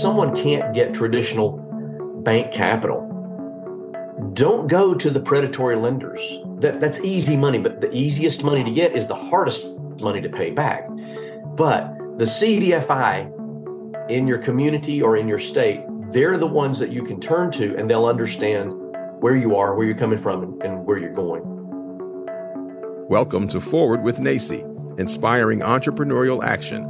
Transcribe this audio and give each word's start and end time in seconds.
someone 0.00 0.34
can't 0.34 0.72
get 0.72 0.94
traditional 0.94 1.58
bank 2.22 2.52
capital, 2.52 3.04
don't 4.34 4.68
go 4.68 4.94
to 4.94 5.10
the 5.10 5.20
predatory 5.20 5.76
lenders. 5.76 6.20
That, 6.60 6.80
that's 6.80 7.00
easy 7.00 7.36
money, 7.36 7.58
but 7.58 7.80
the 7.80 7.94
easiest 7.94 8.44
money 8.44 8.64
to 8.64 8.70
get 8.70 8.92
is 8.92 9.06
the 9.06 9.14
hardest 9.14 9.66
money 10.00 10.20
to 10.20 10.28
pay 10.28 10.50
back. 10.50 10.88
But 11.56 11.96
the 12.18 12.24
CDFI 12.24 14.10
in 14.10 14.26
your 14.26 14.38
community 14.38 15.02
or 15.02 15.16
in 15.16 15.28
your 15.28 15.38
state, 15.38 15.84
they're 16.12 16.36
the 16.36 16.46
ones 16.46 16.78
that 16.78 16.90
you 16.90 17.02
can 17.02 17.20
turn 17.20 17.50
to 17.52 17.76
and 17.76 17.90
they'll 17.90 18.06
understand 18.06 18.72
where 19.20 19.36
you 19.36 19.56
are, 19.56 19.74
where 19.74 19.86
you're 19.86 19.96
coming 19.96 20.18
from, 20.18 20.60
and, 20.62 20.84
where 20.86 20.98
you're 20.98 21.12
going. 21.12 21.42
Welcome 23.08 23.48
to 23.48 23.60
Forward 23.60 24.02
with 24.02 24.18
NACCE, 24.18 24.98
Inspiring 24.98 25.60
Entrepreneurial 25.60 26.42
Action, 26.44 26.84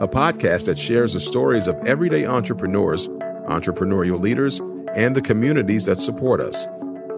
a 0.00 0.06
podcast 0.06 0.66
that 0.66 0.78
shares 0.78 1.14
the 1.14 1.20
stories 1.20 1.66
of 1.66 1.74
everyday 1.84 2.24
entrepreneurs, 2.24 3.08
entrepreneurial 3.48 4.20
leaders, 4.20 4.60
and 4.94 5.16
the 5.16 5.20
communities 5.20 5.86
that 5.86 5.98
support 5.98 6.40
us. 6.40 6.68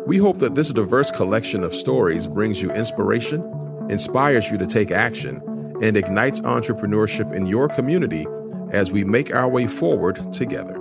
We 0.06 0.16
hope 0.16 0.38
that 0.38 0.54
this 0.54 0.70
diverse 0.70 1.10
collection 1.10 1.62
of 1.62 1.74
stories 1.74 2.26
brings 2.26 2.62
you 2.62 2.72
inspiration, 2.72 3.42
inspires 3.90 4.50
you 4.50 4.56
to 4.56 4.66
take 4.66 4.90
action, 4.90 5.42
and 5.82 5.94
ignites 5.94 6.40
entrepreneurship 6.40 7.34
in 7.34 7.46
your 7.46 7.68
community 7.68 8.26
as 8.70 8.90
we 8.90 9.04
make 9.04 9.34
our 9.34 9.48
way 9.48 9.66
forward 9.66 10.32
together. 10.32 10.76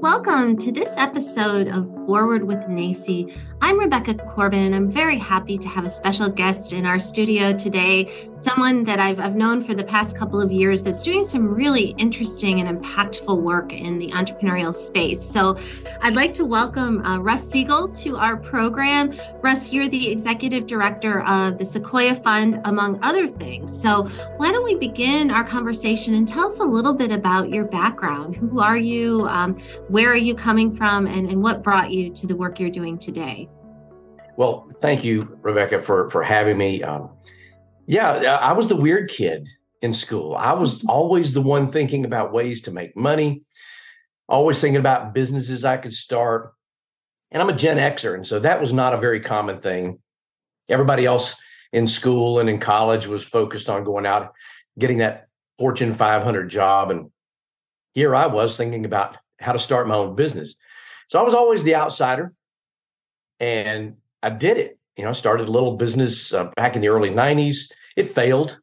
Welcome 0.00 0.56
to 0.58 0.72
this 0.72 0.96
episode 0.96 1.68
of 1.68 1.95
Forward 2.06 2.44
with 2.44 2.68
NACCE. 2.68 3.36
I'm 3.60 3.80
Rebecca 3.80 4.14
Corbin, 4.14 4.66
and 4.66 4.76
I'm 4.76 4.88
very 4.88 5.18
happy 5.18 5.58
to 5.58 5.66
have 5.66 5.84
a 5.84 5.88
special 5.88 6.28
guest 6.28 6.72
in 6.72 6.86
our 6.86 7.00
studio 7.00 7.52
today, 7.52 8.30
someone 8.36 8.84
that 8.84 9.00
I've, 9.00 9.18
I've 9.18 9.34
known 9.34 9.60
for 9.60 9.74
the 9.74 9.82
past 9.82 10.16
couple 10.16 10.40
of 10.40 10.52
years 10.52 10.84
that's 10.84 11.02
doing 11.02 11.24
some 11.24 11.48
really 11.48 11.96
interesting 11.98 12.60
and 12.60 12.80
impactful 12.80 13.36
work 13.36 13.72
in 13.72 13.98
the 13.98 14.08
entrepreneurial 14.08 14.72
space. 14.72 15.20
So 15.20 15.58
I'd 16.00 16.14
like 16.14 16.32
to 16.34 16.44
welcome 16.44 17.04
uh, 17.04 17.18
Russ 17.18 17.50
Seagle 17.50 17.98
to 18.04 18.16
our 18.16 18.36
program. 18.36 19.12
Russ, 19.40 19.72
you're 19.72 19.88
the 19.88 20.08
executive 20.08 20.68
director 20.68 21.22
of 21.22 21.58
the 21.58 21.64
Sequoyah 21.64 22.22
Fund, 22.22 22.60
among 22.66 23.02
other 23.02 23.26
things. 23.26 23.76
So 23.76 24.04
why 24.36 24.52
don't 24.52 24.64
we 24.64 24.76
begin 24.76 25.32
our 25.32 25.42
conversation 25.42 26.14
and 26.14 26.28
tell 26.28 26.46
us 26.46 26.60
a 26.60 26.64
little 26.64 26.94
bit 26.94 27.10
about 27.10 27.50
your 27.50 27.64
background? 27.64 28.36
Who 28.36 28.60
are 28.60 28.76
you? 28.76 29.26
Um, 29.26 29.58
where 29.88 30.10
are 30.10 30.14
you 30.14 30.36
coming 30.36 30.72
from? 30.72 31.08
And, 31.08 31.28
and 31.28 31.42
what 31.42 31.64
brought 31.64 31.90
you? 31.90 31.95
You 31.96 32.10
to 32.10 32.26
the 32.26 32.36
work 32.36 32.60
you're 32.60 32.70
doing 32.70 32.98
today. 32.98 33.48
Well, 34.36 34.68
thank 34.80 35.02
you, 35.02 35.38
Rebecca, 35.42 35.82
for 35.82 36.10
for 36.10 36.22
having 36.22 36.58
me. 36.58 36.82
Um, 36.82 37.10
yeah, 37.86 38.38
I 38.40 38.52
was 38.52 38.68
the 38.68 38.76
weird 38.76 39.08
kid 39.08 39.48
in 39.82 39.92
school. 39.92 40.34
I 40.34 40.52
was 40.52 40.80
mm-hmm. 40.80 40.90
always 40.90 41.32
the 41.32 41.40
one 41.40 41.66
thinking 41.66 42.04
about 42.04 42.32
ways 42.32 42.62
to 42.62 42.70
make 42.70 42.96
money, 42.96 43.42
always 44.28 44.60
thinking 44.60 44.80
about 44.80 45.14
businesses 45.14 45.64
I 45.64 45.78
could 45.78 45.94
start. 45.94 46.52
And 47.30 47.42
I'm 47.42 47.48
a 47.48 47.56
Gen 47.56 47.78
Xer, 47.78 48.14
and 48.14 48.26
so 48.26 48.38
that 48.38 48.60
was 48.60 48.72
not 48.72 48.94
a 48.94 48.98
very 48.98 49.20
common 49.20 49.58
thing. 49.58 49.98
Everybody 50.68 51.06
else 51.06 51.36
in 51.72 51.86
school 51.86 52.38
and 52.38 52.48
in 52.48 52.60
college 52.60 53.06
was 53.06 53.24
focused 53.24 53.68
on 53.68 53.84
going 53.84 54.06
out, 54.06 54.32
getting 54.78 54.98
that 54.98 55.28
Fortune 55.58 55.92
500 55.92 56.48
job, 56.48 56.90
and 56.90 57.10
here 57.94 58.14
I 58.14 58.26
was 58.26 58.56
thinking 58.56 58.84
about 58.84 59.16
how 59.40 59.52
to 59.52 59.58
start 59.58 59.88
my 59.88 59.94
own 59.94 60.14
business. 60.14 60.56
So 61.08 61.20
I 61.20 61.22
was 61.22 61.34
always 61.34 61.62
the 61.62 61.76
outsider, 61.76 62.32
and 63.38 63.96
I 64.22 64.30
did 64.30 64.58
it. 64.58 64.78
You 64.96 65.04
know, 65.04 65.10
I 65.10 65.12
started 65.12 65.48
a 65.48 65.52
little 65.52 65.76
business 65.76 66.32
uh, 66.32 66.50
back 66.56 66.74
in 66.74 66.82
the 66.82 66.88
early 66.88 67.10
'90s. 67.10 67.70
It 67.96 68.08
failed, 68.08 68.58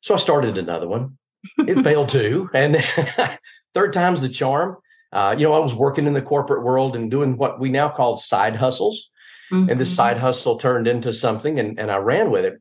so 0.00 0.14
I 0.14 0.18
started 0.18 0.58
another 0.58 0.88
one. 0.88 1.18
It 1.58 1.82
failed 1.84 2.08
too, 2.08 2.50
and 2.54 2.76
third 3.74 3.92
time's 3.92 4.20
the 4.20 4.28
charm. 4.28 4.76
Uh, 5.12 5.34
you 5.38 5.46
know, 5.46 5.54
I 5.54 5.58
was 5.58 5.74
working 5.74 6.06
in 6.06 6.12
the 6.12 6.22
corporate 6.22 6.62
world 6.62 6.94
and 6.94 7.10
doing 7.10 7.36
what 7.36 7.58
we 7.58 7.70
now 7.70 7.88
call 7.88 8.16
side 8.16 8.56
hustles, 8.56 9.10
mm-hmm. 9.50 9.70
and 9.70 9.80
this 9.80 9.94
side 9.94 10.16
mm-hmm. 10.16 10.26
hustle 10.26 10.56
turned 10.56 10.86
into 10.86 11.12
something, 11.12 11.58
and, 11.58 11.78
and 11.78 11.90
I 11.90 11.96
ran 11.96 12.30
with 12.30 12.44
it. 12.44 12.60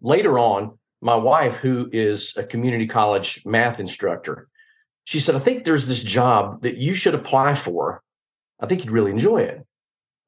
Later 0.00 0.38
on, 0.38 0.78
my 1.00 1.16
wife, 1.16 1.56
who 1.56 1.88
is 1.92 2.34
a 2.36 2.44
community 2.44 2.86
college 2.86 3.42
math 3.46 3.80
instructor, 3.80 4.48
she 5.04 5.18
said, 5.18 5.34
"I 5.34 5.38
think 5.38 5.64
there's 5.64 5.88
this 5.88 6.02
job 6.02 6.62
that 6.62 6.76
you 6.76 6.94
should 6.94 7.14
apply 7.14 7.54
for." 7.54 8.02
I 8.60 8.66
think 8.66 8.84
you'd 8.84 8.92
really 8.92 9.10
enjoy 9.10 9.38
it. 9.38 9.54
And 9.56 9.66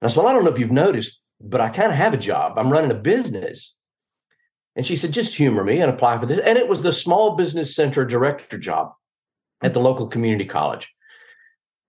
I 0.02 0.08
said, 0.08 0.18
Well, 0.18 0.28
I 0.28 0.32
don't 0.32 0.44
know 0.44 0.50
if 0.50 0.58
you've 0.58 0.72
noticed, 0.72 1.20
but 1.40 1.60
I 1.60 1.68
kind 1.68 1.90
of 1.90 1.96
have 1.96 2.14
a 2.14 2.18
job. 2.18 2.58
I'm 2.58 2.70
running 2.70 2.90
a 2.90 2.94
business. 2.94 3.76
And 4.74 4.84
she 4.84 4.96
said, 4.96 5.12
Just 5.12 5.36
humor 5.36 5.64
me 5.64 5.80
and 5.80 5.90
apply 5.90 6.18
for 6.18 6.26
this. 6.26 6.40
And 6.40 6.58
it 6.58 6.68
was 6.68 6.82
the 6.82 6.92
small 6.92 7.36
business 7.36 7.74
center 7.74 8.04
director 8.04 8.58
job 8.58 8.92
at 9.62 9.72
the 9.72 9.80
local 9.80 10.06
community 10.06 10.44
college. 10.44 10.92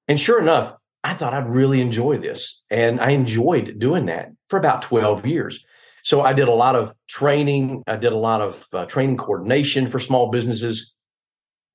And 0.07 0.19
sure 0.19 0.41
enough, 0.41 0.73
I 1.03 1.13
thought 1.13 1.33
I'd 1.33 1.49
really 1.49 1.81
enjoy 1.81 2.17
this. 2.17 2.63
And 2.69 2.99
I 2.99 3.11
enjoyed 3.11 3.79
doing 3.79 4.05
that 4.05 4.31
for 4.47 4.57
about 4.57 4.81
12 4.81 5.25
years. 5.25 5.65
So 6.03 6.21
I 6.21 6.33
did 6.33 6.47
a 6.47 6.53
lot 6.53 6.75
of 6.75 6.93
training. 7.07 7.83
I 7.87 7.97
did 7.97 8.13
a 8.13 8.17
lot 8.17 8.41
of 8.41 8.65
uh, 8.71 8.85
training 8.85 9.17
coordination 9.17 9.87
for 9.87 9.99
small 9.99 10.29
businesses, 10.29 10.95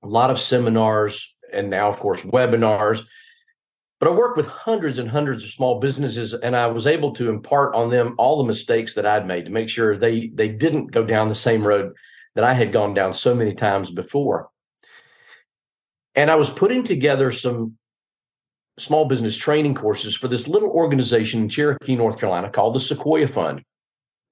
a 0.03 0.09
lot 0.09 0.31
of 0.31 0.41
seminars, 0.41 1.37
and 1.53 1.69
now, 1.69 1.91
of 1.91 1.99
course, 1.99 2.25
webinars. 2.25 3.05
But 4.03 4.11
I 4.11 4.15
worked 4.17 4.37
with 4.37 4.49
hundreds 4.49 4.99
and 4.99 5.09
hundreds 5.09 5.45
of 5.45 5.53
small 5.53 5.79
businesses, 5.79 6.35
and 6.35 6.57
I 6.57 6.67
was 6.67 6.89
able 6.89 7.13
to 7.13 7.29
impart 7.29 7.73
on 7.77 7.89
them 7.89 8.17
all 8.19 8.37
the 8.37 8.49
mistakes 8.49 8.95
that 8.95 9.07
I'd 9.07 9.29
made 9.29 9.45
to 9.45 9.53
make 9.53 9.69
sure 9.69 9.97
they 9.97 10.27
they 10.35 10.49
didn't 10.49 10.91
go 10.91 11.05
down 11.05 11.29
the 11.29 11.37
same 11.37 11.65
road 11.65 11.93
that 12.35 12.43
I 12.43 12.53
had 12.53 12.73
gone 12.73 12.95
down 12.95 13.15
so 13.15 13.33
many 13.33 13.55
times 13.55 13.91
before. 13.91 14.49
And 16.17 16.33
I 16.33 16.35
was 16.35 16.51
putting 16.51 16.83
together 16.83 17.31
some 17.31 17.79
small 18.77 19.05
business 19.05 19.37
training 19.37 19.77
courses 19.77 20.17
for 20.17 20.27
this 20.27 20.49
little 20.49 20.71
organization 20.71 21.43
in 21.43 21.49
Cherokee, 21.49 21.95
North 21.95 22.19
Carolina 22.19 22.51
called 22.51 22.75
the 22.75 22.81
Sequoyah 22.81 23.31
Fund. 23.31 23.63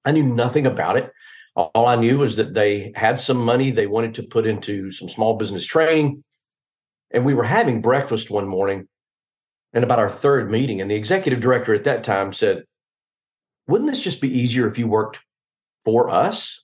I 0.04 0.10
knew 0.10 0.24
nothing 0.24 0.66
about 0.66 0.96
it. 0.96 1.12
All 1.54 1.86
I 1.86 1.94
knew 1.94 2.18
was 2.18 2.34
that 2.34 2.54
they 2.54 2.90
had 2.96 3.20
some 3.20 3.38
money 3.38 3.70
they 3.70 3.86
wanted 3.86 4.16
to 4.16 4.24
put 4.24 4.48
into 4.48 4.90
some 4.90 5.08
small 5.08 5.36
business 5.36 5.64
training. 5.64 6.24
And 7.12 7.24
we 7.24 7.34
were 7.34 7.44
having 7.44 7.80
breakfast 7.80 8.32
one 8.32 8.48
morning 8.48 8.88
and 9.72 9.84
about 9.84 9.98
our 9.98 10.10
third 10.10 10.50
meeting. 10.50 10.80
And 10.80 10.90
the 10.90 10.96
executive 10.96 11.40
director 11.40 11.74
at 11.74 11.84
that 11.84 12.04
time 12.04 12.32
said, 12.32 12.64
Wouldn't 13.68 13.90
this 13.90 14.02
just 14.02 14.20
be 14.20 14.38
easier 14.38 14.68
if 14.68 14.78
you 14.78 14.86
worked 14.86 15.20
for 15.84 16.10
us? 16.10 16.62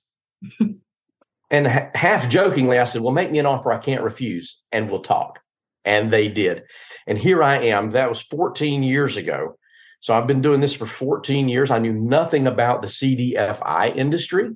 and 1.49 1.67
ha- 1.67 1.89
half 1.93 2.29
jokingly, 2.29 2.79
I 2.79 2.83
said, 2.83 3.01
Well, 3.01 3.13
make 3.13 3.31
me 3.31 3.39
an 3.39 3.45
offer 3.45 3.71
I 3.71 3.79
can't 3.79 4.03
refuse 4.03 4.61
and 4.71 4.89
we'll 4.89 5.01
talk. 5.01 5.41
And 5.85 6.11
they 6.11 6.27
did. 6.27 6.63
And 7.05 7.17
here 7.17 7.41
I 7.41 7.57
am. 7.57 7.91
That 7.91 8.09
was 8.09 8.21
14 8.21 8.83
years 8.83 9.15
ago. 9.15 9.57
So 9.99 10.13
I've 10.13 10.27
been 10.27 10.41
doing 10.41 10.59
this 10.59 10.75
for 10.75 10.85
14 10.85 11.49
years. 11.49 11.71
I 11.71 11.79
knew 11.79 11.93
nothing 11.93 12.45
about 12.45 12.81
the 12.81 12.87
CDFI 12.87 13.95
industry. 13.95 14.51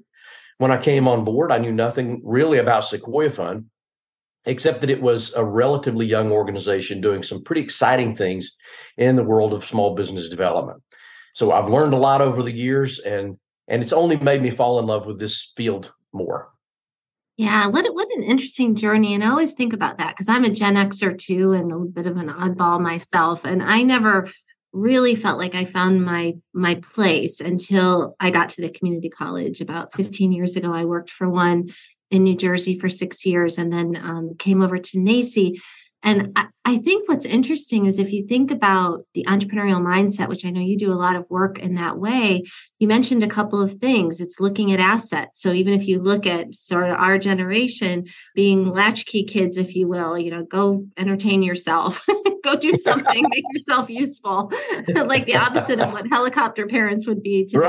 When 0.58 0.72
I 0.72 0.78
came 0.78 1.08
on 1.08 1.24
board, 1.24 1.52
I 1.52 1.58
knew 1.58 1.72
nothing 1.72 2.22
really 2.24 2.60
about 2.60 2.84
Sequoyah 2.84 3.32
Fund 3.32 3.66
except 4.46 4.82
that 4.82 4.90
it 4.90 5.02
was 5.02 5.34
a 5.34 5.46
relatively 5.46 6.06
young 6.06 6.32
organization 6.32 7.02
doing 7.02 7.24
some 7.24 7.44
pretty 7.44 7.62
exciting 7.62 8.16
things 8.16 8.58
in 8.98 9.16
the 9.16 9.24
world 9.24 9.54
of 9.54 9.64
small 9.64 9.96
business 9.96 10.30
development. 10.30 10.82
So 11.34 11.52
I've 11.52 11.70
learned 11.70 11.94
a 11.94 11.98
lot 11.98 12.22
over 12.22 12.44
the 12.44 12.52
years 12.52 13.00
and 13.00 13.38
and 13.68 13.82
it's 13.82 13.94
only 13.94 14.18
made 14.18 14.42
me 14.42 14.50
fall 14.50 14.80
in 14.80 14.86
love 14.86 15.06
with 15.06 15.20
this 15.20 15.54
field 15.56 15.94
more. 16.12 16.50
Yeah, 17.38 17.68
what 17.68 17.86
what 17.94 18.10
an 18.16 18.24
interesting 18.24 18.76
journey. 18.76 19.14
And 19.14 19.24
I 19.24 19.30
always 19.30 19.54
think 19.54 19.74
about 19.74 19.98
that 19.98 20.10
because 20.10 20.30
I'm 20.30 20.44
a 20.44 20.50
Gen 20.50 20.76
Xer 20.76 21.18
too 21.18 21.54
and 21.54 21.72
a 21.72 21.78
bit 21.80 22.06
of 22.06 22.18
an 22.18 22.30
oddball 22.30 22.82
myself. 22.82 23.46
And 23.46 23.64
I 23.64 23.84
never 23.84 24.30
really 24.74 25.16
felt 25.16 25.38
like 25.38 25.56
I 25.56 25.66
found 25.66 26.04
my 26.04 26.34
my 26.54 26.76
place 26.76 27.40
until 27.40 28.16
I 28.20 28.30
got 28.30 28.50
to 28.52 28.62
the 28.62 28.70
community 28.70 29.10
college 29.10 29.62
about 29.62 29.94
15 29.96 30.32
years 30.32 30.56
ago. 30.56 30.74
I 30.74 30.86
worked 30.86 31.10
for 31.10 31.30
one 31.30 31.70
in 32.12 32.24
New 32.24 32.36
Jersey 32.36 32.78
for 32.78 32.90
six 32.90 33.26
years 33.26 33.58
and 33.58 33.72
then 33.72 33.96
um, 33.96 34.36
came 34.38 34.62
over 34.62 34.78
to 34.78 34.98
NACCE. 34.98 35.60
And 36.04 36.32
I, 36.36 36.48
I, 36.66 36.78
think 36.78 37.08
what's 37.08 37.26
interesting 37.26 37.86
is 37.86 38.00
if 38.00 38.12
you 38.12 38.26
think 38.26 38.50
about 38.50 39.06
the 39.14 39.24
entrepreneurial 39.28 39.80
mindset, 39.80 40.30
which 40.30 40.46
I 40.46 40.50
know 40.50 40.60
you 40.60 40.76
do 40.76 40.92
a 40.92 40.96
lot 40.96 41.16
of 41.16 41.30
work 41.30 41.60
in 41.60 41.76
that 41.76 42.00
way, 42.00 42.44
you 42.80 42.88
mentioned 42.88 43.22
a 43.22 43.28
couple 43.28 43.62
of 43.62 43.76
things. 43.76 44.20
It's 44.20 44.40
looking 44.40 44.72
at 44.72 44.80
assets. 44.80 45.40
So 45.40 45.52
even 45.52 45.76
if 45.76 45.88
you 45.88 46.02
look 46.02 46.26
at 46.26 46.56
sort 46.56 46.90
of 46.90 46.98
our 46.98 47.20
generation 47.20 48.06
being 48.34 48.70
latchkey 48.70 49.26
kids, 49.26 49.58
if 49.58 49.76
you 49.76 49.88
will, 49.88 50.18
you 50.18 50.32
know, 50.32 50.44
go 50.44 50.88
entertain 50.98 51.44
yourself, 51.44 52.04
go 52.44 52.56
do 52.56 52.74
something, 52.76 53.24
make 53.30 53.46
yourself 53.54 53.88
useful, 53.88 54.52
like 54.88 55.28
the 55.28 55.36
opposite 55.36 55.80
of 55.80 55.92
what 55.92 56.08
helicopter 56.08 56.66
parents 56.66 57.06
would 57.06 57.22
be 57.22 57.46
today. 57.46 57.60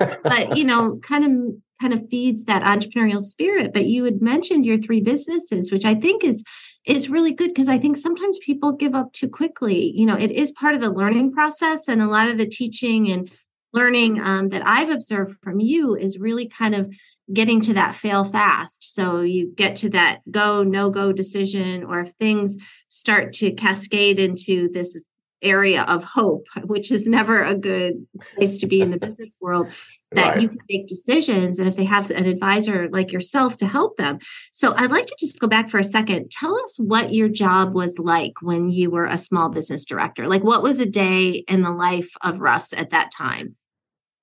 Right. 0.00 0.22
but, 0.22 0.56
you 0.56 0.64
know, 0.64 0.98
kind 1.02 1.24
of 1.24 1.62
kind 1.80 1.92
of 1.92 2.08
feeds 2.08 2.44
that 2.44 2.62
entrepreneurial 2.62 3.22
spirit 3.22 3.72
but 3.72 3.86
you 3.86 4.04
had 4.04 4.20
mentioned 4.20 4.66
your 4.66 4.78
three 4.78 5.00
businesses 5.00 5.70
which 5.70 5.84
i 5.84 5.94
think 5.94 6.24
is 6.24 6.44
is 6.86 7.08
really 7.08 7.32
good 7.32 7.48
because 7.48 7.68
i 7.68 7.78
think 7.78 7.96
sometimes 7.96 8.38
people 8.42 8.72
give 8.72 8.94
up 8.94 9.12
too 9.12 9.28
quickly 9.28 9.92
you 9.94 10.06
know 10.06 10.16
it 10.16 10.30
is 10.30 10.52
part 10.52 10.74
of 10.74 10.80
the 10.80 10.90
learning 10.90 11.32
process 11.32 11.88
and 11.88 12.00
a 12.00 12.08
lot 12.08 12.28
of 12.28 12.38
the 12.38 12.46
teaching 12.46 13.10
and 13.10 13.30
learning 13.72 14.20
um, 14.20 14.48
that 14.50 14.66
i've 14.66 14.90
observed 14.90 15.36
from 15.42 15.60
you 15.60 15.96
is 15.96 16.18
really 16.18 16.46
kind 16.46 16.74
of 16.74 16.88
getting 17.32 17.60
to 17.62 17.74
that 17.74 17.94
fail 17.94 18.24
fast. 18.24 18.84
So 18.84 19.22
you 19.22 19.52
get 19.54 19.76
to 19.76 19.90
that 19.90 20.20
go, 20.30 20.62
no 20.62 20.90
go 20.90 21.12
decision, 21.12 21.84
or 21.84 22.00
if 22.00 22.10
things 22.12 22.58
start 22.88 23.32
to 23.34 23.52
cascade 23.52 24.18
into 24.18 24.68
this 24.68 25.02
area 25.44 25.82
of 25.82 26.02
hope, 26.04 26.46
which 26.64 26.90
is 26.90 27.06
never 27.06 27.42
a 27.42 27.54
good 27.54 28.06
place 28.34 28.58
to 28.58 28.66
be 28.66 28.80
in 28.80 28.90
the 28.90 28.98
business 29.06 29.36
world, 29.40 29.68
that 30.12 30.34
right. 30.34 30.42
you 30.42 30.48
can 30.48 30.58
make 30.68 30.88
decisions. 30.88 31.58
And 31.58 31.68
if 31.68 31.76
they 31.76 31.84
have 31.84 32.10
an 32.10 32.26
advisor 32.26 32.88
like 32.90 33.12
yourself 33.12 33.56
to 33.58 33.66
help 33.66 33.96
them. 33.96 34.18
So 34.52 34.74
I'd 34.76 34.90
like 34.90 35.06
to 35.06 35.16
just 35.18 35.40
go 35.40 35.46
back 35.46 35.68
for 35.68 35.78
a 35.78 35.84
second. 35.84 36.30
Tell 36.30 36.56
us 36.62 36.78
what 36.78 37.14
your 37.14 37.28
job 37.28 37.74
was 37.74 37.98
like 37.98 38.34
when 38.40 38.70
you 38.70 38.90
were 38.90 39.06
a 39.06 39.18
small 39.18 39.48
business 39.48 39.84
director. 39.84 40.28
Like, 40.28 40.42
what 40.42 40.62
was 40.62 40.80
a 40.80 40.88
day 40.88 41.44
in 41.48 41.62
the 41.62 41.72
life 41.72 42.10
of 42.22 42.40
Russ 42.40 42.72
at 42.72 42.90
that 42.90 43.10
time? 43.16 43.56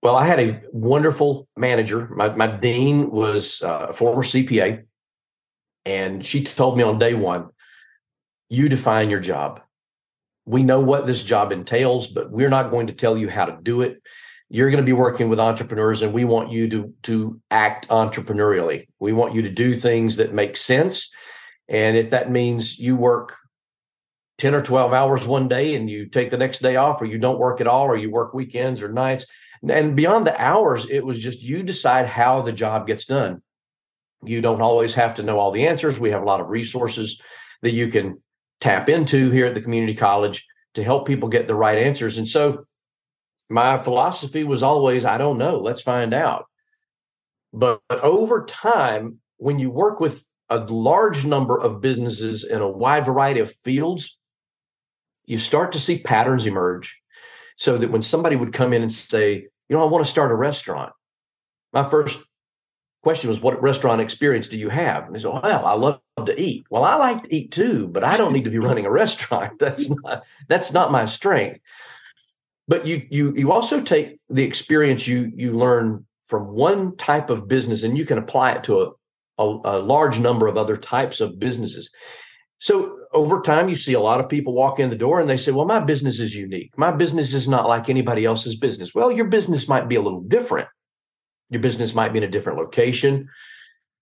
Well, 0.01 0.15
I 0.15 0.25
had 0.25 0.39
a 0.39 0.61
wonderful 0.71 1.47
manager. 1.55 2.09
My, 2.15 2.29
my 2.29 2.47
dean 2.47 3.11
was 3.11 3.61
uh, 3.61 3.87
a 3.89 3.93
former 3.93 4.23
CPA. 4.23 4.85
And 5.85 6.25
she 6.25 6.43
told 6.43 6.77
me 6.77 6.83
on 6.83 6.99
day 6.99 7.13
one, 7.13 7.49
you 8.49 8.69
define 8.69 9.09
your 9.09 9.19
job 9.19 9.61
we 10.45 10.63
know 10.63 10.79
what 10.79 11.05
this 11.05 11.23
job 11.23 11.51
entails, 11.51 12.07
but 12.07 12.31
we're 12.31 12.49
not 12.49 12.71
going 12.71 12.87
to 12.87 12.93
tell 12.93 13.17
you 13.17 13.29
how 13.29 13.45
to 13.45 13.57
do 13.61 13.81
it. 13.81 14.01
You're 14.49 14.69
going 14.69 14.83
to 14.83 14.85
be 14.85 14.93
working 14.93 15.29
with 15.29 15.39
entrepreneurs, 15.39 16.01
and 16.01 16.13
we 16.13 16.25
want 16.25 16.51
you 16.51 16.67
to 16.69 16.93
to 17.03 17.39
act 17.49 17.87
entrepreneurially. 17.87 18.87
We 18.99 19.13
want 19.13 19.33
you 19.33 19.43
to 19.43 19.49
do 19.49 19.75
things 19.75 20.17
that 20.17 20.33
make 20.33 20.57
sense, 20.57 21.09
and 21.69 21.95
if 21.95 22.09
that 22.09 22.29
means 22.29 22.77
you 22.77 22.95
work 22.95 23.37
10 24.41 24.55
or 24.55 24.61
12 24.63 24.91
hours 24.91 25.27
one 25.27 25.47
day 25.47 25.75
and 25.75 25.87
you 25.87 26.07
take 26.07 26.31
the 26.31 26.37
next 26.37 26.63
day 26.63 26.75
off 26.75 26.99
or 26.99 27.05
you 27.05 27.19
don't 27.19 27.37
work 27.37 27.61
at 27.61 27.67
all 27.67 27.85
or 27.85 27.95
you 27.95 28.09
work 28.09 28.33
weekends 28.33 28.81
or 28.81 28.91
nights 28.91 29.27
and 29.69 29.95
beyond 29.95 30.25
the 30.25 30.41
hours 30.41 30.89
it 30.89 31.05
was 31.05 31.19
just 31.19 31.43
you 31.43 31.61
decide 31.61 32.07
how 32.07 32.41
the 32.41 32.51
job 32.51 32.87
gets 32.87 33.05
done 33.05 33.43
you 34.23 34.41
don't 34.41 34.61
always 34.61 34.95
have 34.95 35.13
to 35.13 35.21
know 35.21 35.37
all 35.37 35.51
the 35.51 35.67
answers 35.67 35.99
we 35.99 36.09
have 36.09 36.23
a 36.23 36.25
lot 36.25 36.41
of 36.41 36.49
resources 36.49 37.21
that 37.61 37.73
you 37.73 37.87
can 37.89 38.19
tap 38.61 38.87
into 38.87 39.31
here 39.31 39.47
at 39.47 39.55
the 39.55 39.61
community 39.61 39.95
college 39.95 40.47
to 40.75 40.83
help 40.83 41.05
people 41.05 41.27
get 41.27 41.47
the 41.47 41.55
right 41.55 41.77
answers. 41.77 42.17
And 42.17 42.27
so 42.27 42.63
my 43.49 43.83
philosophy 43.83 44.45
was 44.45 44.63
always, 44.63 45.03
I 45.03 45.17
don't 45.17 45.37
know, 45.37 45.59
let's 45.59 45.81
find 45.81 46.13
out. 46.13 46.45
But, 47.51 47.81
but 47.89 47.99
over 47.99 48.45
time, 48.45 49.19
when 49.37 49.59
you 49.59 49.69
work 49.69 49.99
with 49.99 50.25
a 50.49 50.59
large 50.59 51.25
number 51.25 51.59
of 51.59 51.81
businesses 51.81 52.45
in 52.45 52.61
a 52.61 52.69
wide 52.69 53.05
variety 53.05 53.41
of 53.41 53.51
fields, 53.51 54.17
you 55.25 55.37
start 55.37 55.73
to 55.73 55.79
see 55.79 55.97
patterns 55.97 56.45
emerge. 56.45 57.01
So 57.57 57.77
that 57.77 57.91
when 57.91 58.01
somebody 58.01 58.35
would 58.35 58.53
come 58.53 58.73
in 58.73 58.81
and 58.81 58.91
say, 58.91 59.47
you 59.69 59.77
know, 59.77 59.85
I 59.85 59.91
want 59.91 60.03
to 60.03 60.09
start 60.09 60.31
a 60.31 60.35
restaurant, 60.35 60.93
my 61.73 61.87
first 61.87 62.19
question 63.01 63.29
was, 63.29 63.41
what 63.41 63.61
restaurant 63.61 63.99
experience 63.99 64.47
do 64.47 64.57
you 64.57 64.69
have? 64.69 65.05
And 65.05 65.15
they 65.15 65.19
said, 65.19 65.31
well, 65.31 65.41
I 65.43 65.73
love 65.73 65.99
to 66.25 66.39
eat. 66.39 66.65
Well, 66.69 66.83
I 66.83 66.95
like 66.95 67.23
to 67.23 67.35
eat 67.35 67.51
too, 67.51 67.87
but 67.87 68.03
I 68.03 68.15
don't 68.15 68.33
need 68.33 68.45
to 68.45 68.51
be 68.51 68.59
running 68.59 68.85
a 68.85 68.91
restaurant. 68.91 69.53
That's 69.59 69.89
not, 69.89 70.23
that's 70.47 70.73
not 70.73 70.91
my 70.91 71.05
strength. 71.05 71.59
But 72.67 72.85
you, 72.85 73.05
you, 73.09 73.33
you 73.35 73.51
also 73.51 73.81
take 73.81 74.19
the 74.29 74.43
experience 74.43 75.07
you, 75.07 75.31
you 75.35 75.53
learn 75.53 76.05
from 76.25 76.47
one 76.47 76.95
type 76.95 77.29
of 77.29 77.47
business 77.47 77.83
and 77.83 77.97
you 77.97 78.05
can 78.05 78.17
apply 78.17 78.53
it 78.53 78.63
to 78.65 78.81
a, 78.81 79.43
a, 79.43 79.59
a 79.65 79.79
large 79.79 80.19
number 80.19 80.47
of 80.47 80.57
other 80.57 80.77
types 80.77 81.19
of 81.19 81.39
businesses. 81.39 81.91
So 82.59 82.97
over 83.11 83.41
time, 83.41 83.67
you 83.67 83.75
see 83.75 83.93
a 83.93 83.99
lot 83.99 84.19
of 84.19 84.29
people 84.29 84.53
walk 84.53 84.79
in 84.79 84.91
the 84.91 84.95
door 84.95 85.19
and 85.19 85.29
they 85.29 85.37
say, 85.37 85.51
Well, 85.51 85.65
my 85.65 85.83
business 85.83 86.19
is 86.19 86.35
unique. 86.35 86.77
My 86.77 86.91
business 86.91 87.33
is 87.33 87.47
not 87.47 87.67
like 87.67 87.89
anybody 87.89 88.23
else's 88.23 88.55
business. 88.55 88.93
Well, 88.93 89.11
your 89.11 89.25
business 89.25 89.67
might 89.67 89.89
be 89.89 89.95
a 89.95 90.01
little 90.01 90.21
different 90.21 90.67
your 91.51 91.61
business 91.61 91.93
might 91.93 92.13
be 92.13 92.17
in 92.17 92.23
a 92.23 92.29
different 92.29 92.57
location. 92.57 93.29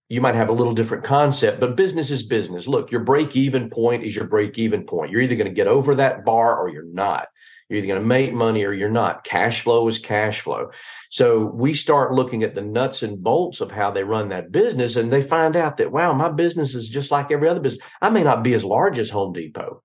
You 0.07 0.21
might 0.21 0.35
have 0.35 0.49
a 0.49 0.53
little 0.53 0.73
different 0.73 1.03
concept, 1.03 1.59
but 1.59 1.75
business 1.75 2.09
is 2.09 2.23
business. 2.23 2.67
Look, 2.67 2.91
your 2.91 3.03
break 3.03 3.35
even 3.35 3.69
point 3.69 4.03
is 4.03 4.15
your 4.15 4.27
break 4.27 4.57
even 4.57 4.85
point. 4.85 5.11
You're 5.11 5.21
either 5.21 5.35
going 5.35 5.49
to 5.49 5.53
get 5.53 5.67
over 5.67 5.95
that 5.95 6.23
bar 6.23 6.57
or 6.57 6.69
you're 6.69 6.83
not. 6.83 7.27
You're 7.67 7.79
either 7.79 7.87
going 7.87 8.01
to 8.01 8.07
make 8.07 8.33
money 8.33 8.63
or 8.65 8.73
you're 8.73 8.89
not. 8.89 9.23
Cash 9.23 9.61
flow 9.61 9.87
is 9.87 9.99
cash 9.99 10.41
flow. 10.41 10.71
So 11.11 11.45
we 11.45 11.75
start 11.75 12.13
looking 12.13 12.41
at 12.41 12.55
the 12.55 12.61
nuts 12.61 13.03
and 13.03 13.21
bolts 13.21 13.61
of 13.61 13.71
how 13.71 13.91
they 13.91 14.03
run 14.03 14.29
that 14.29 14.51
business, 14.51 14.95
and 14.95 15.13
they 15.13 15.21
find 15.21 15.55
out 15.55 15.77
that, 15.77 15.91
wow, 15.91 16.13
my 16.13 16.29
business 16.29 16.73
is 16.73 16.89
just 16.89 17.11
like 17.11 17.31
every 17.31 17.47
other 17.47 17.59
business. 17.59 17.85
I 18.01 18.09
may 18.09 18.23
not 18.23 18.43
be 18.43 18.53
as 18.53 18.63
large 18.63 18.97
as 18.97 19.11
Home 19.11 19.33
Depot, 19.33 19.83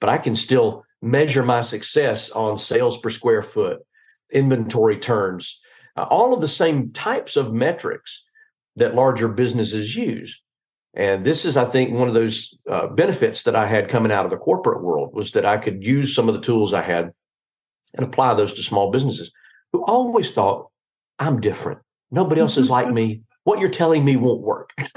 but 0.00 0.08
I 0.08 0.16
can 0.16 0.34
still 0.34 0.84
measure 1.02 1.42
my 1.42 1.60
success 1.60 2.30
on 2.30 2.56
sales 2.56 2.96
per 2.98 3.10
square 3.10 3.42
foot, 3.42 3.80
inventory 4.32 4.98
turns, 4.98 5.60
uh, 5.96 6.02
all 6.02 6.34
of 6.34 6.40
the 6.40 6.48
same 6.48 6.90
types 6.92 7.36
of 7.36 7.52
metrics 7.52 8.24
that 8.76 8.94
larger 8.94 9.28
businesses 9.28 9.94
use. 9.96 10.42
And 10.96 11.24
this 11.24 11.44
is, 11.44 11.56
I 11.56 11.64
think, 11.64 11.92
one 11.92 12.08
of 12.08 12.14
those 12.14 12.56
uh, 12.70 12.86
benefits 12.88 13.42
that 13.44 13.56
I 13.56 13.66
had 13.66 13.88
coming 13.88 14.12
out 14.12 14.24
of 14.24 14.30
the 14.30 14.36
corporate 14.36 14.82
world 14.82 15.10
was 15.12 15.32
that 15.32 15.44
I 15.44 15.56
could 15.56 15.84
use 15.84 16.14
some 16.14 16.28
of 16.28 16.34
the 16.34 16.40
tools 16.40 16.72
I 16.72 16.82
had 16.82 17.12
and 17.94 18.06
apply 18.06 18.34
those 18.34 18.52
to 18.54 18.62
small 18.62 18.90
businesses 18.90 19.32
who 19.72 19.84
always 19.84 20.30
thought, 20.30 20.70
I'm 21.18 21.40
different. 21.40 21.80
Nobody 22.10 22.40
else 22.40 22.56
is 22.56 22.70
like 22.70 22.88
me. 22.92 23.22
What 23.42 23.58
you're 23.58 23.68
telling 23.68 24.04
me 24.04 24.16
won't 24.16 24.40
work. 24.40 24.70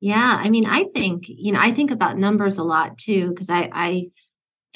yeah. 0.00 0.38
I 0.40 0.48
mean, 0.48 0.66
I 0.66 0.84
think, 0.94 1.24
you 1.26 1.52
know, 1.52 1.58
I 1.60 1.72
think 1.72 1.90
about 1.90 2.18
numbers 2.18 2.56
a 2.56 2.62
lot 2.62 2.98
too, 2.98 3.30
because 3.30 3.50
I, 3.50 3.68
I, 3.72 4.06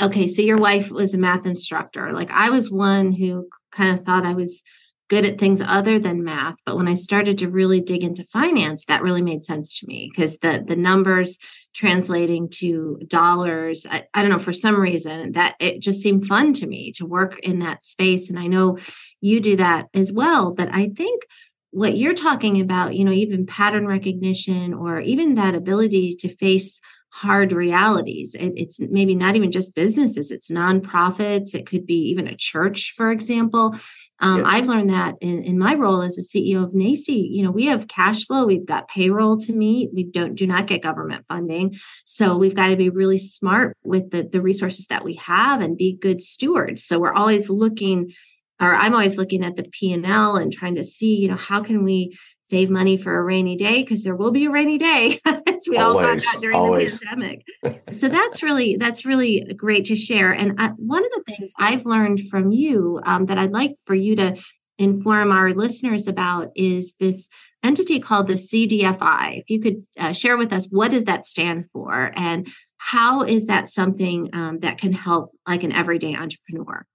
okay, 0.00 0.26
so 0.26 0.42
your 0.42 0.56
wife 0.56 0.90
was 0.90 1.14
a 1.14 1.18
math 1.18 1.46
instructor. 1.46 2.12
Like 2.12 2.30
I 2.30 2.50
was 2.50 2.70
one 2.70 3.12
who 3.12 3.48
kind 3.70 3.96
of 3.96 4.04
thought 4.04 4.26
I 4.26 4.34
was 4.34 4.64
good 5.08 5.24
at 5.24 5.38
things 5.38 5.60
other 5.60 5.98
than 5.98 6.22
math 6.22 6.56
but 6.64 6.76
when 6.76 6.86
i 6.86 6.94
started 6.94 7.38
to 7.38 7.48
really 7.48 7.80
dig 7.80 8.04
into 8.04 8.24
finance 8.24 8.84
that 8.84 9.02
really 9.02 9.22
made 9.22 9.42
sense 9.42 9.78
to 9.78 9.86
me 9.86 10.10
because 10.10 10.38
the 10.38 10.62
the 10.66 10.76
numbers 10.76 11.38
translating 11.74 12.48
to 12.48 12.98
dollars 13.06 13.86
I, 13.90 14.06
I, 14.14 14.22
don't 14.22 14.30
know 14.30 14.38
for 14.38 14.52
some 14.52 14.80
reason 14.80 15.32
that 15.32 15.54
it 15.60 15.80
just 15.80 16.00
seemed 16.00 16.26
fun 16.26 16.52
to 16.54 16.66
me 16.66 16.92
to 16.92 17.06
work 17.06 17.38
in 17.40 17.58
that 17.60 17.82
space 17.82 18.30
and 18.30 18.38
i 18.38 18.46
know 18.46 18.78
you 19.20 19.40
do 19.40 19.56
that 19.56 19.86
as 19.94 20.12
well 20.12 20.52
but 20.52 20.68
i 20.72 20.88
think 20.88 21.22
what 21.70 21.96
you're 21.96 22.14
talking 22.14 22.60
about 22.60 22.94
you 22.94 23.04
know 23.04 23.12
even 23.12 23.46
pattern 23.46 23.86
recognition 23.86 24.74
or 24.74 25.00
even 25.00 25.34
that 25.34 25.54
ability 25.54 26.14
to 26.14 26.28
face 26.28 26.80
hard 27.18 27.52
realities. 27.52 28.34
It, 28.34 28.52
it's 28.56 28.80
maybe 28.80 29.14
not 29.14 29.34
even 29.34 29.50
just 29.50 29.74
businesses, 29.74 30.30
it's 30.30 30.50
nonprofits, 30.50 31.54
it 31.54 31.66
could 31.66 31.84
be 31.84 31.96
even 32.10 32.28
a 32.28 32.36
church, 32.36 32.92
for 32.96 33.10
example. 33.10 33.74
Um, 34.20 34.38
yes. 34.38 34.46
I've 34.48 34.66
learned 34.66 34.90
that 34.90 35.14
in, 35.20 35.42
in 35.42 35.58
my 35.58 35.74
role 35.74 36.02
as 36.02 36.16
a 36.18 36.22
CEO 36.22 36.62
of 36.62 36.72
NACCE, 36.72 37.28
you 37.30 37.42
know, 37.42 37.50
we 37.50 37.66
have 37.66 37.88
cash 37.88 38.24
flow, 38.24 38.46
we've 38.46 38.66
got 38.66 38.88
payroll 38.88 39.36
to 39.38 39.52
meet, 39.52 39.90
we 39.92 40.04
don't 40.04 40.34
do 40.34 40.46
not 40.46 40.66
get 40.66 40.82
government 40.82 41.24
funding. 41.28 41.76
So 42.04 42.36
we've 42.36 42.54
got 42.54 42.68
to 42.68 42.76
be 42.76 42.90
really 42.90 43.18
smart 43.18 43.76
with 43.82 44.10
the, 44.10 44.22
the 44.22 44.40
resources 44.40 44.86
that 44.86 45.04
we 45.04 45.14
have 45.16 45.60
and 45.60 45.76
be 45.76 45.96
good 45.96 46.20
stewards. 46.20 46.84
So 46.84 46.98
we're 46.98 47.12
always 47.12 47.50
looking 47.50 48.12
or 48.60 48.74
I'm 48.74 48.92
always 48.92 49.16
looking 49.16 49.44
at 49.44 49.54
the 49.54 49.62
P&L 49.70 50.36
and 50.36 50.52
trying 50.52 50.74
to 50.74 50.84
see, 50.84 51.16
you 51.16 51.28
know, 51.28 51.36
how 51.36 51.62
can 51.62 51.84
we 51.84 52.18
save 52.42 52.70
money 52.70 52.96
for 52.96 53.16
a 53.16 53.22
rainy 53.22 53.56
day 53.56 53.82
because 53.82 54.02
there 54.02 54.16
will 54.16 54.32
be 54.32 54.46
a 54.46 54.50
rainy 54.50 54.78
day 54.78 55.20
we 55.68 55.78
always, 55.78 56.06
all 56.06 56.14
got 56.14 56.22
that 56.22 56.40
during 56.40 56.56
always. 56.56 57.00
the 57.00 57.06
pandemic. 57.06 57.44
So 57.92 58.08
that's 58.08 58.42
really 58.42 58.76
that's 58.76 59.04
really 59.04 59.52
great 59.56 59.86
to 59.86 59.96
share. 59.96 60.32
And 60.32 60.60
I, 60.60 60.68
one 60.76 61.04
of 61.04 61.10
the 61.12 61.22
things 61.26 61.52
i've 61.58 61.86
learned 61.86 62.20
from 62.28 62.52
you 62.52 63.00
um, 63.04 63.26
that 63.26 63.38
i'd 63.38 63.52
like 63.52 63.76
for 63.86 63.94
you 63.94 64.14
to 64.16 64.36
inform 64.78 65.32
our 65.32 65.52
listeners 65.52 66.06
about 66.06 66.50
is 66.54 66.94
this 67.00 67.28
entity 67.64 67.98
called 67.98 68.28
the 68.28 68.34
cdfi 68.34 69.38
if 69.40 69.50
you 69.50 69.60
could 69.60 69.84
uh, 69.98 70.12
share 70.12 70.36
with 70.36 70.52
us 70.52 70.66
what 70.70 70.90
does 70.90 71.04
that 71.04 71.24
stand 71.24 71.66
for? 71.72 72.12
And 72.14 72.48
how 72.78 73.22
is 73.22 73.48
that 73.48 73.68
something 73.68 74.30
um, 74.32 74.60
that 74.60 74.78
can 74.78 74.92
help 74.92 75.32
like 75.46 75.62
an 75.62 75.72
everyday 75.72 76.14
entrepreneur? 76.14 76.86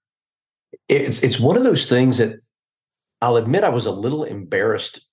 It's 0.89 1.21
it's 1.21 1.39
one 1.39 1.57
of 1.57 1.63
those 1.63 1.85
things 1.85 2.17
that 2.17 2.39
I'll 3.21 3.35
admit 3.35 3.63
I 3.63 3.69
was 3.69 3.85
a 3.85 3.91
little 3.91 4.23
embarrassed 4.23 5.07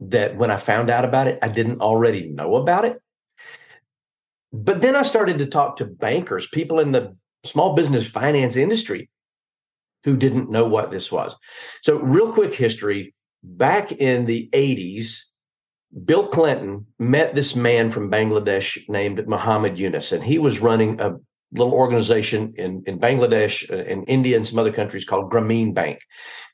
that 0.00 0.36
when 0.36 0.50
I 0.50 0.56
found 0.56 0.90
out 0.90 1.04
about 1.04 1.28
it, 1.28 1.38
I 1.42 1.48
didn't 1.48 1.80
already 1.80 2.28
know 2.28 2.56
about 2.56 2.84
it. 2.84 3.00
But 4.52 4.80
then 4.80 4.96
I 4.96 5.02
started 5.02 5.38
to 5.38 5.46
talk 5.46 5.76
to 5.76 5.84
bankers, 5.84 6.46
people 6.48 6.80
in 6.80 6.92
the 6.92 7.16
small 7.44 7.74
business 7.74 8.08
finance 8.08 8.56
industry 8.56 9.08
who 10.04 10.16
didn't 10.16 10.50
know 10.50 10.66
what 10.66 10.90
this 10.90 11.12
was. 11.12 11.36
So, 11.82 11.98
real 11.98 12.32
quick 12.32 12.54
history 12.54 13.14
back 13.42 13.92
in 13.92 14.26
the 14.26 14.48
80s, 14.52 15.18
Bill 16.04 16.26
Clinton 16.28 16.86
met 16.98 17.34
this 17.34 17.54
man 17.54 17.90
from 17.90 18.10
Bangladesh 18.10 18.88
named 18.88 19.26
Muhammad 19.28 19.78
Yunus, 19.78 20.12
and 20.12 20.24
he 20.24 20.38
was 20.38 20.60
running 20.60 21.00
a 21.00 21.16
little 21.52 21.74
organization 21.74 22.54
in, 22.56 22.82
in 22.86 22.98
Bangladesh, 22.98 23.70
uh, 23.70 23.84
in 23.84 24.04
India, 24.04 24.36
and 24.36 24.46
some 24.46 24.58
other 24.58 24.72
countries 24.72 25.04
called 25.04 25.30
Grameen 25.30 25.74
Bank. 25.74 26.00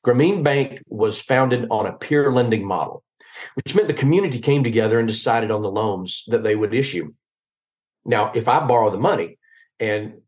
Grameen 0.05 0.43
Bank 0.43 0.83
was 0.87 1.21
founded 1.21 1.67
on 1.71 1.87
a 1.87 1.93
peer 1.93 2.33
lending 2.33 2.67
model 2.67 3.05
which 3.55 3.75
meant 3.75 3.89
the 3.89 3.95
community 3.95 4.39
came 4.39 4.65
together 4.65 4.99
and 4.99 5.09
decided 5.09 5.51
on 5.51 5.63
the 5.63 5.71
loans 5.71 6.25
that 6.29 6.43
they 6.43 6.57
would 6.57 6.75
issue. 6.75 7.13
Now, 8.05 8.33
if 8.35 8.49
I 8.49 8.65
borrow 8.67 8.91
the 8.91 8.99
money 8.99 9.39
and 9.81 10.21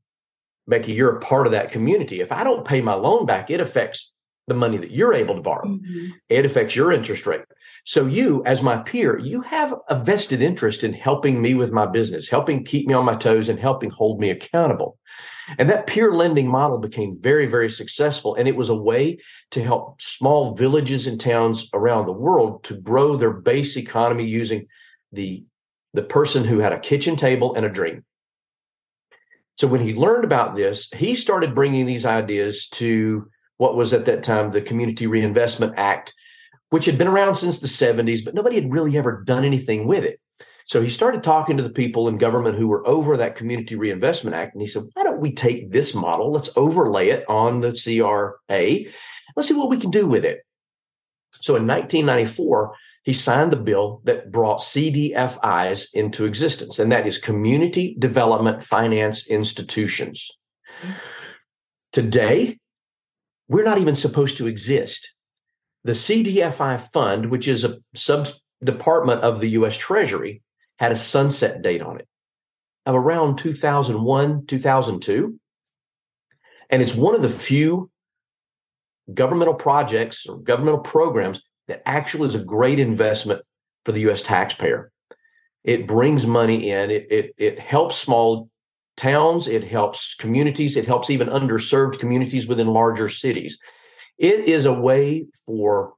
Becky, 0.67 0.93
you're 0.93 1.17
a 1.17 1.21
part 1.21 1.47
of 1.47 1.53
that 1.53 1.71
community. 1.71 2.21
If 2.21 2.33
I 2.33 2.45
don't 2.45 2.67
pay 2.67 2.81
my 2.81 2.95
loan 2.95 3.25
back, 3.25 3.51
it 3.51 3.61
affects 3.61 4.13
the 4.49 4.55
money 4.55 4.79
that 4.79 4.91
you're 4.91 5.15
able 5.15 5.35
to 5.35 5.43
borrow. 5.43 5.67
Mm-hmm. 5.67 6.11
It 6.29 6.47
affects 6.47 6.75
your 6.75 6.91
interest 6.91 7.27
rate. 7.27 7.43
So 7.85 8.07
you, 8.07 8.43
as 8.45 8.63
my 8.63 8.79
peer, 8.79 9.19
you 9.19 9.41
have 9.43 9.75
a 9.89 10.03
vested 10.03 10.43
interest 10.43 10.85
in 10.85 10.93
helping 10.93 11.41
me 11.41 11.55
with 11.55 11.73
my 11.73 11.87
business, 11.87 12.29
helping 12.29 12.65
keep 12.65 12.87
me 12.87 12.95
on 12.95 13.05
my 13.05 13.15
toes 13.15 13.49
and 13.49 13.59
helping 13.59 13.91
hold 13.91 14.21
me 14.21 14.31
accountable. 14.31 14.99
And 15.59 15.71
that 15.71 15.87
peer 15.87 16.13
lending 16.13 16.49
model 16.49 16.79
became 16.79 17.19
very, 17.19 17.47
very 17.47 17.71
successful. 17.71 18.35
And 18.35 18.47
it 18.47 18.57
was 18.57 18.69
a 18.69 18.75
way 18.75 19.19
to 19.53 19.63
help 19.63 20.03
small 20.03 20.55
villages 20.55 21.07
and 21.07 21.19
towns 21.19 21.71
around 21.73 22.07
the 22.07 22.13
world 22.13 22.65
to 22.65 22.75
grow 22.75 23.17
their 23.17 23.33
base 23.33 23.77
economy 23.77 24.27
using 24.27 24.67
the, 25.13 25.45
the 25.95 26.03
person 26.03 26.45
who 26.45 26.59
had 26.59 26.73
a 26.73 26.81
kitchen 26.81 27.17
table 27.17 27.55
and 27.55 27.65
a 27.65 27.71
dream. 27.71 28.05
So 29.57 29.67
when 29.67 29.81
he 29.81 29.95
learned 29.95 30.25
about 30.25 30.55
this, 30.55 30.89
he 30.93 31.17
started 31.17 31.55
bringing 31.55 31.87
these 31.87 32.07
ideas 32.07 32.69
to 32.69 33.29
what 33.59 33.77
was 33.77 33.93
at 33.93 34.07
that 34.07 34.25
time 34.25 34.51
the 34.51 34.61
Community 34.61 35.07
Reinvestment 35.07 35.75
Act, 35.77 36.15
which 36.71 36.87
had 36.87 36.99
been 36.99 37.07
around 37.07 37.37
since 37.37 37.61
the 37.61 37.69
70s, 37.69 38.25
but 38.25 38.35
nobody 38.35 38.57
had 38.57 38.73
really 38.73 38.97
ever 38.97 39.23
done 39.25 39.45
anything 39.45 39.87
with 39.87 40.05
it. 40.05 40.21
So 40.65 40.83
he 40.83 40.91
started 40.91 41.23
talking 41.23 41.57
to 41.57 41.63
the 41.63 41.71
people 41.71 42.09
in 42.09 42.19
government 42.19 42.57
who 42.57 42.69
were 42.69 42.87
over 42.87 43.17
that 43.17 43.37
Community 43.37 43.75
Reinvestment 43.75 44.37
Act. 44.37 44.55
And 44.55 44.61
he 44.61 44.67
said, 44.67 44.83
why 44.93 45.03
don't 45.03 45.21
we 45.21 45.33
take 45.33 45.73
this 45.73 45.95
model? 45.95 46.31
Let's 46.31 46.51
overlay 46.57 47.09
it 47.09 47.25
on 47.29 47.63
the 47.63 47.73
CRA. 47.73 48.91
Let's 49.35 49.49
see 49.49 49.55
what 49.55 49.71
we 49.71 49.79
can 49.79 49.91
do 49.91 50.07
with 50.07 50.27
it. 50.27 50.41
So 51.33 51.57
in 51.57 51.67
1994, 51.67 52.75
he 53.03 53.15
signed 53.15 53.51
the 53.51 53.57
bill 53.57 54.03
that 54.05 54.31
brought 54.31 54.61
CDFIs 54.61 55.95
into 55.95 56.27
existence, 56.27 56.79
and 56.79 56.93
that 56.93 57.07
is 57.07 57.17
Community 57.17 57.97
Development 57.99 58.63
Finance 58.63 59.27
Institutions. 59.29 60.31
Mm. 60.83 60.95
Today, 61.93 62.59
we're 63.49 63.65
not 63.65 63.79
even 63.79 63.95
supposed 63.95 64.37
to 64.39 64.47
exist. 64.47 65.15
The 65.85 65.93
CDFI 65.93 66.81
fund, 66.81 67.31
which 67.31 67.49
is 67.49 67.65
a 67.65 67.79
sub 67.95 68.29
department 68.63 69.23
of 69.23 69.41
the 69.41 69.51
US 69.51 69.77
Treasury, 69.77 70.43
had 70.79 70.93
a 70.93 70.97
sunset 70.97 71.63
date 71.63 71.83
on 71.83 71.99
it 71.99 72.09
of 72.87 72.95
around 72.95 73.37
2001, 73.37 74.47
2002. 74.47 75.39
And 76.71 76.83
it's 76.83 76.95
one 76.95 77.15
of 77.15 77.23
the 77.23 77.29
few 77.29 77.91
governmental 79.13 79.55
projects 79.55 80.27
or 80.27 80.39
governmental 80.39 80.81
programs 80.81 81.43
that 81.67 81.83
actually 81.87 82.29
is 82.29 82.35
a 82.35 82.45
great 82.45 82.79
investment 82.79 83.43
for 83.85 83.93
the 83.93 84.11
US 84.11 84.23
taxpayer. 84.23 84.91
It 85.65 85.87
brings 85.87 86.27
money 86.27 86.71
in, 86.71 86.91
it, 86.91 87.07
it, 87.11 87.35
it 87.37 87.59
helps 87.59 87.97
small 87.97 88.49
towns, 88.99 89.49
it 89.49 89.65
helps 89.65 90.15
communities, 90.15 90.77
it 90.77 90.85
helps 90.85 91.09
even 91.09 91.29
underserved 91.29 91.99
communities 91.99 92.47
within 92.47 92.67
larger 92.67 93.09
cities. 93.09 93.59
It 94.19 94.49
is 94.49 94.67
a 94.67 94.73
way 94.73 95.27
for 95.47 95.95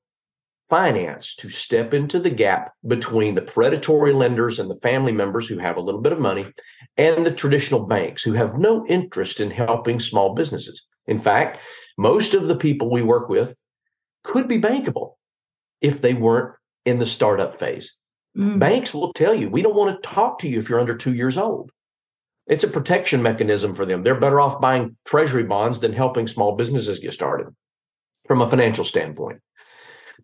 finance 0.69 1.35
to 1.35 1.51
step 1.51 1.93
into 1.93 2.21
the 2.21 2.31
gap 2.31 2.73
between 2.87 3.35
the 3.35 3.43
predatory 3.43 4.13
lenders 4.13 4.61
and 4.61 4.71
the 4.71 4.77
family 4.77 5.11
members 5.11 5.49
who 5.49 5.59
have 5.59 5.77
a 5.77 5.81
little 5.81 6.01
bit 6.01 6.13
of 6.13 6.21
money 6.21 6.47
and 6.97 7.27
the 7.27 7.33
traditional 7.33 7.87
banks 7.87 8.23
who 8.23 8.35
have 8.35 8.55
no 8.55 8.87
interest 8.87 9.41
in 9.41 9.51
helping 9.51 9.99
small 9.99 10.33
businesses. 10.33 10.87
In 11.09 11.19
fact, 11.19 11.59
most 11.99 12.35
of 12.35 12.47
the 12.47 12.57
people 12.57 12.89
we 12.89 13.03
work 13.03 13.29
with 13.29 13.57
could 14.23 14.47
be 14.47 14.61
bankable 14.61 15.15
if 15.81 16.01
they 16.01 16.15
weren't 16.15 16.55
in 16.85 17.01
the 17.01 17.07
startup 17.07 17.55
phase. 17.55 17.97
Mm. 18.37 18.61
Banks 18.61 18.95
will 18.95 19.13
tell 19.13 19.35
you, 19.35 19.51
we 19.51 19.63
don't 19.63 19.77
want 19.77 20.01
to 20.01 20.09
talk 20.09 20.39
to 20.39 20.49
you 20.49 20.61
if 20.61 20.69
you're 20.69 20.81
under 20.81 20.97
two 20.97 21.15
years 21.15 21.37
old. 21.37 21.73
It's 22.51 22.65
a 22.65 22.69
protection 22.69 23.23
mechanism 23.23 23.77
for 23.77 23.87
them. 23.87 24.03
They're 24.03 24.19
better 24.19 24.41
off 24.41 24.61
buying 24.61 24.97
treasury 25.07 25.45
bonds 25.45 25.79
than 25.79 25.93
helping 25.93 26.27
small 26.27 26.57
businesses 26.57 26.99
get 26.99 27.13
started 27.13 27.47
from 28.27 28.43
a 28.43 28.51
financial 28.51 28.85
standpoint. 28.85 29.41